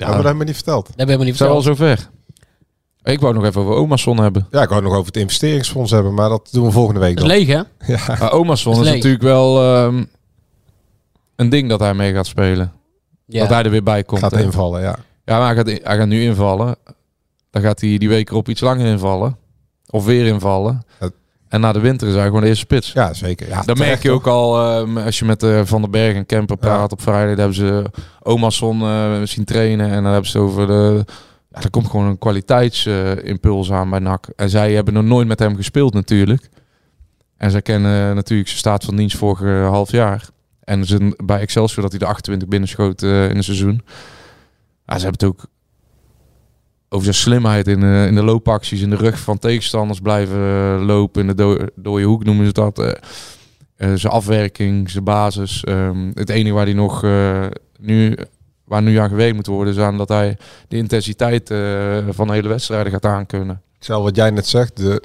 [0.07, 0.89] maar dat hebben we niet verteld.
[0.95, 1.89] hebben we niet zijn we al verteld.
[1.89, 2.09] zover.
[3.03, 4.47] Ik wou nog even over Omason hebben.
[4.51, 7.17] Ja, ik wou het nog over het investeringsfonds hebben, maar dat doen we volgende week
[7.17, 7.35] Dat dan.
[7.37, 7.93] is leeg, hè?
[7.93, 8.15] Ja.
[8.19, 10.03] Maar Omarsson Is natuurlijk wel ehm,
[11.35, 12.71] een ding dat hij mee gaat spelen.
[13.25, 13.39] Ja.
[13.39, 14.21] Dat hij er weer bij komt.
[14.21, 14.41] Gaat hè.
[14.41, 14.95] invallen, ja.
[15.25, 16.75] Ja, maar hij gaat, hij gaat nu invallen.
[17.49, 19.37] Dan gaat hij die week erop iets langer invallen.
[19.89, 20.83] Of weer invallen.
[20.97, 21.13] Het-
[21.51, 22.91] En na de winter is hij gewoon de eerste spits.
[22.91, 23.47] Ja, zeker.
[23.47, 24.17] Ja, Dan merk je toch?
[24.17, 27.37] ook al, ehm, als je met eh, Van den Berg en Kemper praat op vrijdag,
[27.37, 27.83] hebben ze
[28.19, 29.89] eh zien trainen.
[29.89, 31.05] En dan hebben ze over de...
[31.49, 34.27] Ja, er komt gewoon een kwaliteitsimpuls aan bij NAC.
[34.35, 36.49] En zij hebben nog nooit met hem gespeeld natuurlijk.
[37.37, 40.29] En zij kennen natuurlijk zijn staat van dienst vorig eh, half jaar.
[40.63, 43.81] En ze, bij Excelsior dat hij de 28 binnenschoot eh, in een seizoen.
[44.85, 45.45] Ja, ze hebben het ook
[46.93, 50.85] over zijn slimheid in, eh, in de loopacties, in de rug van tegenstanders blijven eh,
[50.85, 51.21] lopen.
[51.21, 52.79] In de do dode hoek noemen ze dat.
[52.79, 52.91] eh.
[53.95, 55.63] Zijn afwerking, zijn basis.
[55.63, 57.05] Ehm, het enige waar hij nog
[57.79, 58.17] nu,
[58.65, 60.37] waar nu aan gewerkt moet worden, is aan dat hij
[60.67, 61.47] de intensiteit
[62.09, 63.61] van de hele wedstrijden gaat aankunnen.
[63.79, 65.01] Zal wat jij net zegt, de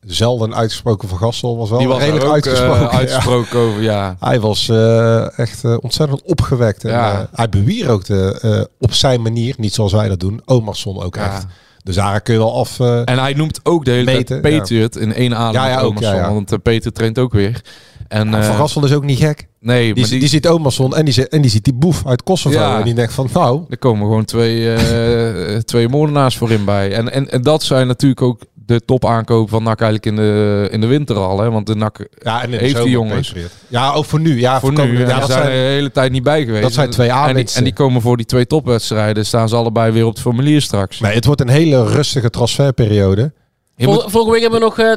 [0.00, 2.80] zelden uitgesproken van Gastel was wel Die was redelijk ook, eh, uitgesproken.
[2.90, 2.90] ja.
[2.90, 4.16] uitgesproken over, ja.
[4.20, 6.84] Hij was eh, echt eh, ontzettend opgewekt.
[6.84, 7.28] En, Ja.
[7.32, 11.32] hij bewierokte eh op zijn manier, niet zoals wij dat doen, Omarsson ook Ja.
[11.32, 11.46] echt.
[11.82, 12.80] Dus daar kun je wel af...
[12.80, 15.62] En hij noemt ook de hele Meten, Patriot in één adem.
[15.62, 16.32] Ja, ook, Omerson, ja, ja.
[16.32, 17.60] Want Peter traint ook weer.
[18.08, 19.48] En, van Gastel is ook niet gek.
[19.60, 22.06] nee, Die, maar die, die, ziet Omarsson en die, ziet- en die ziet die boef
[22.06, 22.58] uit Kosovo.
[22.58, 22.78] Ja.
[22.78, 26.92] En die denkt van, nou, er komen gewoon twee, eh, twee moordenaars voorin bij.
[26.92, 30.68] En, en, en dat zijn natuurlijk ook de top aankopen van NAC eigenlijk in de,
[30.70, 31.40] in de winter al.
[31.40, 31.50] Hè?
[31.50, 33.32] Want de NAC ja, en in de Heeft die jongens?
[33.68, 34.40] Ja, ook voor nu.
[34.40, 36.62] Ja, voor nu, Ja, ja, dat zijn er de hele tijd niet bij geweest.
[36.62, 37.58] dat zijn twee en die, aanwinsten.
[37.58, 39.26] en die komen voor die twee topwedstrijden.
[39.26, 41.00] Staan ze allebei weer op het formulier straks.
[41.00, 43.32] nee, het wordt een hele rustige transferperiode.
[43.78, 44.92] Vol- moet- Vorige week hebben we nog, eh,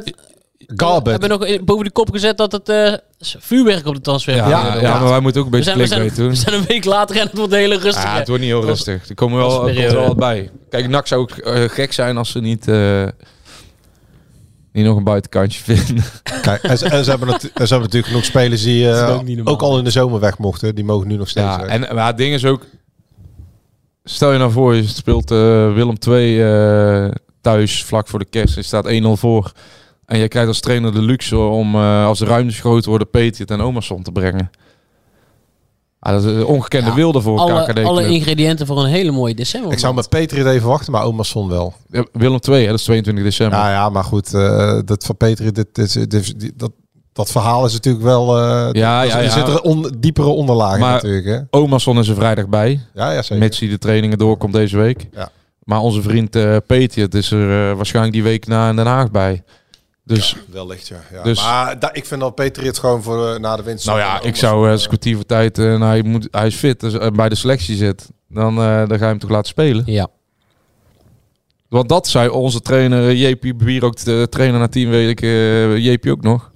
[0.76, 1.20] Galbert.
[1.20, 2.92] hebben we nog in- boven de kop gezet dat het eh,
[3.38, 4.48] vuurwerk op de transfer ja,
[4.80, 6.28] Ja, maar wij moeten ook een beetje zijn, clickbait doen.
[6.28, 8.06] we zijn een week later en het wordt een hele rustige.
[8.06, 9.08] Ja, het wordt niet heel rustig.
[9.08, 10.50] Er komen wel, een er komt wel bij.
[10.70, 12.68] Kijk, NAC zou ook eh, gek zijn als ze niet,
[14.72, 16.04] niet nog een buitenkantje vinden.
[16.42, 18.94] Kijk, en, ze, en ze hebben natu- en ze hebben natuurlijk genoeg spelers die eh,
[19.08, 19.54] is ook niet normaal.
[19.54, 20.74] ook al in de zomer weg mochten.
[20.74, 21.68] Die mogen nu nog steeds Ja, weg.
[21.70, 22.66] en maar het ding is ook...
[24.04, 25.36] Stel je nou voor, je speelt eh,
[25.74, 27.10] Willem 2 eh,
[27.40, 28.54] thuis vlak voor de kerst.
[28.54, 29.52] Je staat 1-0 voor.
[30.06, 33.46] En je krijgt als trainer de luxe om, eh, als de ruimtes groot worden, Peter
[33.50, 34.50] en Omerson te brengen.
[36.04, 37.84] Ah, dat is een ongekende Ja, wilde voor een Alle, KKD.
[37.84, 39.72] alle ingrediënten voor een hele mooie december.
[39.72, 41.74] Ik zou met Peter het even wachten, maar Omerson wel.
[41.90, 43.58] Ja, Willem 2, hè, dat is 22 december.
[43.58, 46.70] Ja, ja, maar goed, eh, dat van Peter, dit, dit, dit- dit- dat,
[47.12, 48.38] dat verhaal is natuurlijk wel...
[48.38, 48.42] eh,
[48.72, 49.30] Ja, er- ja, Er ja.
[49.30, 51.38] zitten on- diepere onderlagen Maar- natuurlijk, hè?
[51.58, 52.80] Omerson is er vrijdag bij.
[52.94, 53.38] Ja, ja, zeker.
[53.44, 55.08] Mits hij de trainingen doorkomt deze week.
[55.12, 55.28] Ja.
[55.64, 59.10] Maar onze vriend eh Peter, het is er waarschijnlijk die week na in Den Haag
[59.10, 59.42] bij.
[60.04, 61.00] Dus Wellicht, ja.
[61.12, 61.22] ja.
[61.22, 63.86] Dus- maar da- ik vind dat Peter het gewoon voor eh, na de winst...
[63.86, 64.78] nou ja, ik zou eh,
[65.14, 68.78] voor tijd en hij, moet, hij is fit, dus bij de selectie zit, dan, eh,
[68.78, 69.82] dan ga je hem toch laten spelen.
[69.86, 70.08] Ja.
[71.68, 76.06] Want dat zei onze trainer JP Bier ook de trainer na tien weken, eh, JP
[76.06, 76.50] ook nog.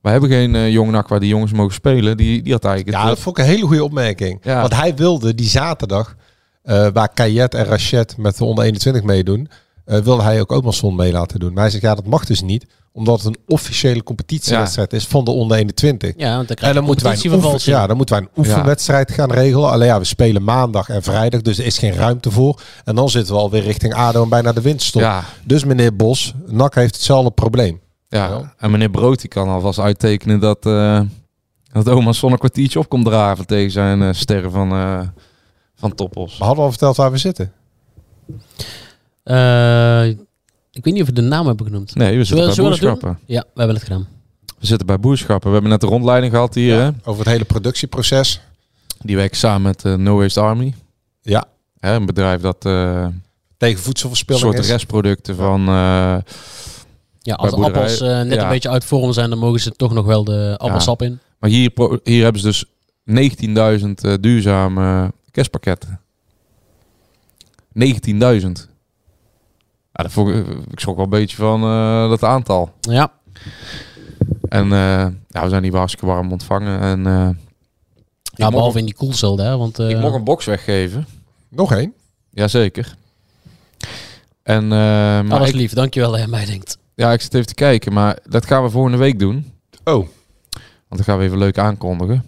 [0.00, 2.16] We hebben geen eh jong nak waar die jongens mogen spelen.
[2.16, 4.40] Die, die had eigenlijk Ja, het, dat vond ik een hele goede opmerking.
[4.42, 4.60] Ja.
[4.60, 6.14] Want hij wilde die zaterdag,
[6.62, 9.48] eh, waar Kayet en Rachet met de onder 21 meedoen,
[9.86, 11.52] eh, wilde hij ook Omerson mee laten doen.
[11.52, 15.24] Maar hij zegt, ja, dat mag dus niet, omdat het een officiële competitiewedstrijd is van
[15.24, 16.12] de onder 21.
[16.16, 18.24] ja, want dan En krijg je dan moeten, wij een oefen, ja, dan moeten wij
[18.24, 19.70] een oefenwedstrijd gaan regelen.
[19.70, 22.60] Alleen ja, we spelen maandag en vrijdag, dus er is geen ruimte voor.
[22.84, 25.02] En dan zitten we alweer richting ADO en bijna de winststop.
[25.02, 27.80] ja, Dus meneer Bos, NAC heeft hetzelfde probleem.
[28.08, 28.54] ja.
[28.58, 31.00] En meneer Brood die kan alvast uittekenen dat, eh
[31.72, 35.00] dat oma Son een kwartiertje op komt draven tegen zijn eh, sterren van, eh
[35.74, 36.38] van Toppos.
[36.38, 37.52] We hadden al verteld waar we zitten.
[39.26, 40.06] Eh,
[40.72, 41.94] ik weet niet of we de naam hebben genoemd.
[41.94, 43.18] Nee, we zitten Zullen bij boerschappen.
[43.26, 44.06] Ja, we hebben het gedaan.
[44.58, 45.46] We zitten bij boerschappen.
[45.48, 46.80] We hebben net de rondleiding gehad hier.
[46.80, 46.90] Hè?
[47.04, 48.40] Over het hele productieproces.
[49.00, 50.74] Die werkt samen met eh, No Waste Army.
[51.22, 51.44] Ja,
[51.78, 53.06] Hè, een bedrijf dat eh
[53.56, 54.68] tegen een voedselverspilling soort is.
[54.70, 55.60] restproducten van...
[55.60, 56.16] eh,
[57.20, 58.42] Ja, als de appels net ja.
[58.42, 61.18] een beetje uit vorm zijn, dan mogen ze toch nog wel de appelsap in.
[61.38, 61.70] maar hier,
[62.04, 62.64] hier hebben ze dus
[63.84, 66.00] 19.000 eh, duurzame kerstpakketten.
[67.78, 68.68] 19.000.
[69.96, 72.72] Ja, dat vond ik, ik schrok wel een beetje van eh, dat aantal.
[72.80, 73.12] Ja,
[74.48, 76.80] En eh, ja, we zijn hier wel hartstikke warm ontvangen.
[76.80, 79.58] En, eh, ja mocht- behalve in die koelcel daar.
[79.58, 81.06] Want, eh, ik mocht een box weggeven.
[81.50, 81.94] Nog één.
[82.30, 82.96] Jazeker.
[84.42, 86.78] En, eh, maar alles ik- lief, dankjewel dat je aan mij denkt.
[86.94, 89.52] Ja, ik zit even te kijken, maar dat gaan we volgende week doen.
[89.84, 90.06] Oh, Want
[90.88, 92.24] dan gaan we even leuk aankondigen.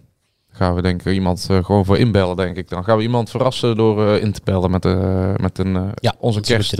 [0.48, 2.68] Dan gaan we denk ik iemand gewoon voor inbellen, denk ik.
[2.68, 5.82] Dan gaan we iemand verrassen door eh, in te bellen met, eh met een, eh,
[5.94, 6.76] Ja, onze kerst.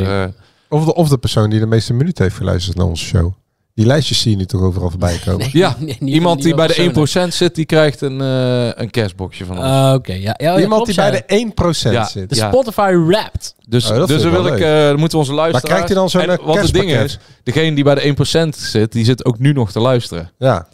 [0.69, 3.33] Of de, of de persoon die de meeste minuten heeft geluisterd naar onze show.
[3.75, 5.49] Die lijstjes zie je nu toch overal voorbij komen.
[5.53, 8.91] ja, Nee, niet- iemand niet die bij de 1% zit, die krijgt een, eh, een
[8.91, 9.67] kerstboxje van ons.
[9.67, 10.19] Ah, Oké, ja.
[10.21, 10.35] ja.
[10.37, 11.35] ja, Iemand klopt, die bij de
[11.91, 12.05] 1% Ja.
[12.07, 12.29] zit.
[12.31, 12.49] De Ja.
[12.49, 13.55] Spotify Wrapped.
[13.69, 15.65] dus oh, dus dan wil ik, eh, moeten we onze luisteraars...
[15.65, 19.05] krijgt hij dan zo'n, Wat het ding is, degene die bij de 1% zit, die
[19.05, 20.31] zit ook nu nog te luisteren.
[20.39, 20.69] Ja.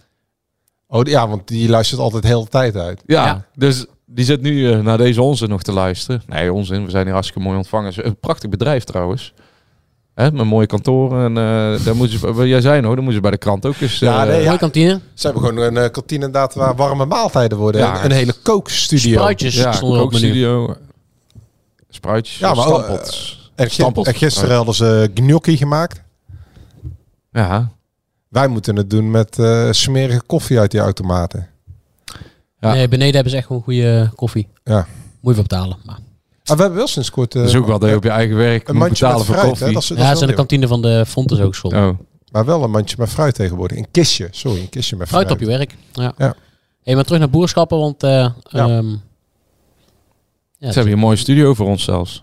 [0.86, 3.02] Oh, ja, want die luistert altijd de hele tijd uit.
[3.06, 3.44] Ja, Ja.
[3.54, 6.22] dus die zit nu eh, naar deze onzin nog te luisteren.
[6.26, 6.84] Nee, onzin.
[6.84, 8.06] We zijn hier hartstikke mooi ontvangen.
[8.06, 9.32] Een prachtig bedrijf trouwens.
[10.14, 11.24] Hè, met mooie kantoren.
[11.24, 11.44] En
[11.76, 13.98] eh daar moeten ze, jij zei nog, dan moeten ze bij de krant ook eens...
[13.98, 14.46] Ja, eh, nee, ja.
[14.46, 15.00] Mooie kantine.
[15.14, 17.80] Ze hebben gewoon een eh, kantine inderdaad waar warme maaltijden worden.
[17.80, 17.98] Ja.
[17.98, 19.12] En een hele kookstudio.
[19.12, 20.32] Spruitjes ja, stonden op het menu.
[20.32, 20.76] kookstudio.
[21.88, 22.38] Spruitjes.
[22.38, 23.42] Ja, maar, stampots.
[23.54, 24.06] En, Stamppot.
[24.06, 26.02] en gisteren hadden ze gnocchi gemaakt.
[27.32, 27.72] Ja.
[28.28, 31.48] Wij moeten het doen met eh, smerige koffie uit die automaten.
[32.60, 32.72] Ja.
[32.72, 34.48] Nee, beneden hebben ze echt gewoon goede koffie.
[34.64, 34.86] Ja.
[35.20, 35.76] Moet je voor betalen.
[35.84, 35.98] Maar.
[36.44, 37.34] Ah, we hebben wel sinds kort...
[37.34, 39.26] eh, dat is ook wel dat je op je eigen werk een moet mandje betalen
[39.26, 39.58] met voor fruit.
[39.58, 39.64] Hè?
[39.66, 39.74] koffie.
[39.74, 41.70] Dat is, dat Ja, is wel in de kantine van de Fontes Hogeschool.
[41.70, 41.98] Oh.
[42.32, 43.78] Maar wel een mandje met fruit tegenwoordig.
[43.78, 45.26] Een kistje, sorry, een kistje met fruit.
[45.26, 45.74] Fruit op je werk.
[45.92, 46.12] Ja.
[46.18, 46.34] Ja.
[46.82, 48.02] Hey, maar terug naar boerschappen, want...
[48.02, 48.34] eh Ja.
[48.68, 48.96] ehm, ja,
[50.58, 52.22] Ze hebben hier een mooie studio voor ons zelfs.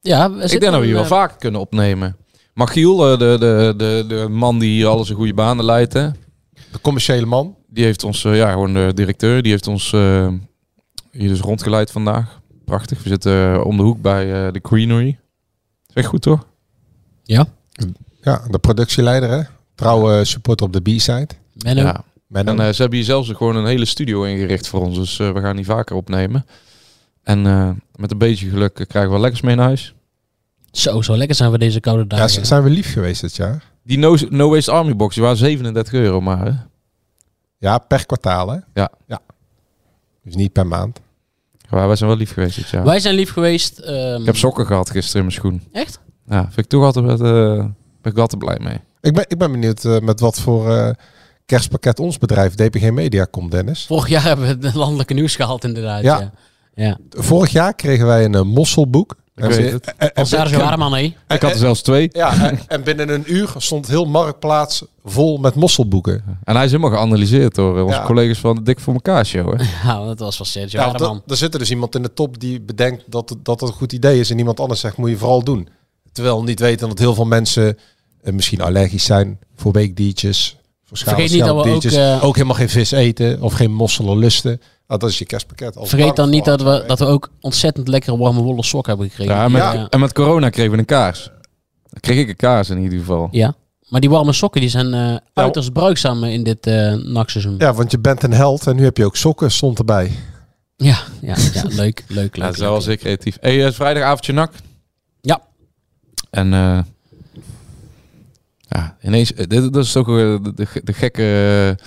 [0.00, 2.16] ja, we Ik denk dat we hier een, wel eh, vaker kunnen opnemen.
[2.54, 6.08] Machiel, eh, de, de, de, de man die hier alles in goede banen leidt, hè,
[6.72, 7.56] De commerciële man.
[7.68, 10.28] die heeft ons, eh, ja, gewoon de directeur, die heeft ons eh,
[11.10, 12.40] hier dus rondgeleid vandaag.
[12.64, 13.02] Prachtig.
[13.02, 15.18] We zitten eh, om de hoek bij eh, de Greenery.
[15.88, 16.46] Is echt goed, toch?
[17.22, 17.46] Ja,
[18.20, 19.42] Ja, de productieleider, hè?
[19.74, 21.28] Trouwe supporter op de B-side.
[21.52, 21.82] Menno.
[21.82, 22.04] Ja.
[22.26, 22.50] Menno.
[22.52, 24.96] En eh, ze hebben hier zelfs gewoon een hele studio ingericht voor ons.
[24.96, 26.46] Dus eh, we gaan die vaker opnemen.
[27.22, 29.94] En eh, met een beetje geluk eh, krijgen we lekkers mee naar huis.
[30.70, 32.30] Zo, zo lekker zijn we deze koude ja, dagen.
[32.30, 33.70] z- zijn we lief geweest dit jaar?
[33.84, 36.44] Die No, no Waste Army box, die waren 37 euro maar.
[36.44, 36.52] Hè?
[37.58, 38.58] Ja, per kwartaal, hè?
[38.74, 38.90] Ja.
[39.06, 39.20] ja.
[40.22, 41.00] Dus niet per maand.
[41.72, 42.84] Maar wij zijn wel lief geweest dit jaar.
[42.84, 43.78] Wij zijn lief geweest.
[43.78, 45.62] ehm, Ik heb sokken gehad gisteren in mijn schoen.
[45.72, 46.00] Echt?
[46.26, 47.56] Ja, vind ik toch altijd, met, eh,
[48.02, 48.76] ben ik altijd blij mee.
[49.00, 50.90] Ik ben, ik ben benieuwd eh, met wat voor eh,
[51.46, 53.86] kerstpakket ons bedrijf DPG Media komt, Dennis.
[53.86, 56.02] Vorig jaar hebben we het landelijke nieuws gehaald inderdaad.
[56.02, 56.18] Ja.
[56.20, 56.30] Ja.
[56.74, 56.98] ja.
[57.10, 59.16] Vorig jaar kregen wij een eh, mosselboek.
[59.36, 59.94] Ik weet het.
[59.96, 60.24] En, en.
[61.28, 62.08] Ik had er zelfs twee.
[62.12, 66.24] ja, en, en binnen een uur stond heel Marktplaats vol met mosselboeken.
[66.44, 68.04] En hij is helemaal geanalyseerd door eh, onze Ja.
[68.04, 69.58] collega's van de Dik voor elkaar show.
[69.58, 69.64] Hè?
[69.88, 72.40] Ja, dat was van Sergio Ja, er, er zit er dus iemand in de top
[72.40, 74.30] die bedenkt dat het, dat het een goed idee is.
[74.30, 75.68] En iemand anders zegt, moet je vooral doen.
[76.12, 77.78] Terwijl niet weten dat heel veel mensen
[78.22, 80.56] eh, misschien allergisch zijn voor weekdiertjes.
[80.84, 84.18] Voor Vergeet niet dat we ook, eh, ook helemaal geen vis eten of geen mosselen
[84.18, 84.60] lusten.
[84.92, 85.76] Ah, dat is je kerstpakket.
[85.76, 89.08] Als Vergeet dan niet dat we, dat we ook ontzettend lekkere warme wollen sok hebben
[89.08, 89.34] gekregen.
[89.34, 89.86] Ja, met, ja.
[89.88, 91.30] En met corona kregen we een kaars.
[91.88, 93.28] Dan kreeg ik een kaars in ieder geval.
[93.30, 93.54] Ja.
[93.88, 97.54] Maar die warme sokken die zijn eh, uiterst bruikzaam in dit eh nachtseizoen.
[97.58, 100.12] Ja, Ja, want je bent een held en nu heb je ook sokken, stond erbij.
[100.76, 102.36] ja, ja, leuk, leuk, leuk.
[102.36, 102.68] Ja, dat is leuk.
[102.68, 103.36] wel zeer creatief.
[103.40, 104.52] Hey, het is vrijdagavondje nak.
[105.20, 105.40] Ja.
[106.30, 106.78] En eh,
[108.58, 111.78] ja, ineens, eh, dit, dat is toch eh, de, de, de gekke,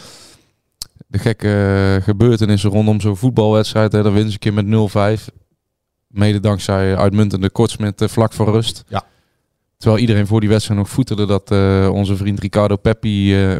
[1.15, 3.91] de gekke gebeurtenissen rondom zo'n voetbalwedstrijd.
[3.91, 4.03] Hè.
[4.03, 5.33] Dan winnen ze een keer met 0-5.
[6.07, 8.83] Mede dankzij uitmuntende kortsmit eh, vlak voor rust.
[8.87, 9.03] Ja.
[9.77, 13.59] Terwijl iedereen voor die wedstrijd nog voeterde dat eh, onze vriend Ricardo Peppi eh,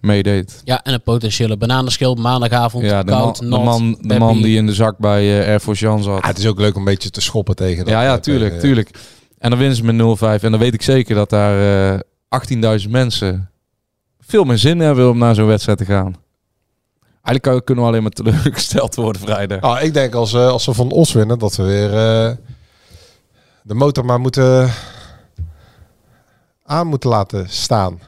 [0.00, 0.60] meedeed.
[0.64, 2.84] Ja, en een potentiële bananenschil maandagavond.
[2.84, 4.18] Ja, de, koud, man, de, man, de Peppi.
[4.18, 6.20] man die in de zak bij eh, Air Force Jan zat.
[6.22, 7.88] Ah, het is ook leuk om een beetje te schoppen tegen dat.
[7.94, 8.90] Ja, ja, eh, tuurlijk, tegen- tuurlijk.
[9.38, 9.94] En dan winnen ze met
[10.40, 10.42] 0-5.
[10.42, 12.00] En dan weet ik zeker dat daar eh
[12.84, 13.50] 18.000 mensen
[14.20, 16.14] veel meer zin hebben om naar zo'n wedstrijd te gaan.
[17.28, 19.60] Eigenlijk kunnen we alleen maar teleurgesteld worden vrijdag.
[19.60, 22.36] Ah, ik denk als, eh, als we van Os winnen, dat we weer eh,
[23.62, 24.70] de motor maar moeten
[26.64, 28.00] aan moeten laten staan.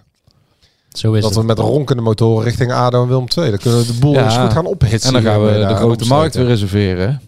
[0.89, 1.41] Zo is dat het.
[1.41, 3.51] we met ronkende motoren richting ADO en Willem II.
[3.51, 4.25] Dan kunnen we de boel Ja.
[4.25, 5.17] eens goed gaan ophitsen.
[5.17, 7.21] En dan gaan we de grote markt weer reserveren.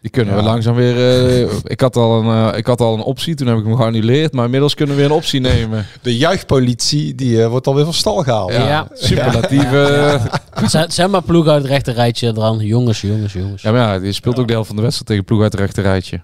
[0.00, 0.46] Die kunnen we Ja.
[0.46, 0.96] langzaam weer...
[0.96, 3.76] eh, ik, had al een, eh, ik had al een optie, toen heb ik hem
[3.76, 4.32] geannuleerd.
[4.32, 5.86] Maar inmiddels kunnen we weer een optie nemen.
[6.02, 8.52] De juichpolitie, die eh, wordt alweer van stal gehaald.
[8.52, 8.66] Ja.
[8.68, 10.20] Ja, superlatieve...
[10.60, 10.68] Ja.
[10.88, 11.88] Zet, maar ploeg uit het
[12.22, 12.58] eraan.
[12.58, 13.62] Jongens, jongens, jongens.
[13.62, 16.20] maar ja, die speelt ook de helft van de wedstrijd tegen ploeg uit het rechterrijtje.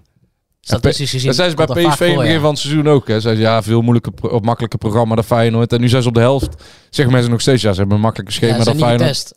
[0.61, 1.27] Statistisch gezien.
[1.27, 2.41] Dat zijn ze bij dat PSV in het begin ja.
[2.41, 3.09] van het seizoen ook.
[3.09, 3.21] Hè.
[3.21, 5.73] Zeiden ze, ja, veel moeilijker, pro- of makkelijker programma dan Feyenoord.
[5.73, 6.63] En nu zijn ze op de helft.
[6.91, 9.17] Zeggen mensen nog steeds, ja, ze hebben een makkelijker schema Ja, ze dan zijn Feyenoord.
[9.17, 9.35] getest.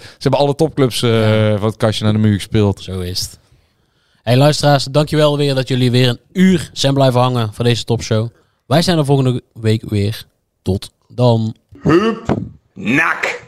[0.00, 1.10] Ze hebben alle topclubs eh,
[1.56, 2.82] van het kastje naar de muur gespeeld.
[2.82, 3.38] Zo is het.
[4.28, 8.28] Hey luisteraars, dankjewel weer dat jullie weer een uur zijn blijven hangen voor deze topshow.
[8.66, 10.26] Wij zijn er volgende week weer.
[10.62, 11.56] Tot dan.
[12.74, 13.42] Nak.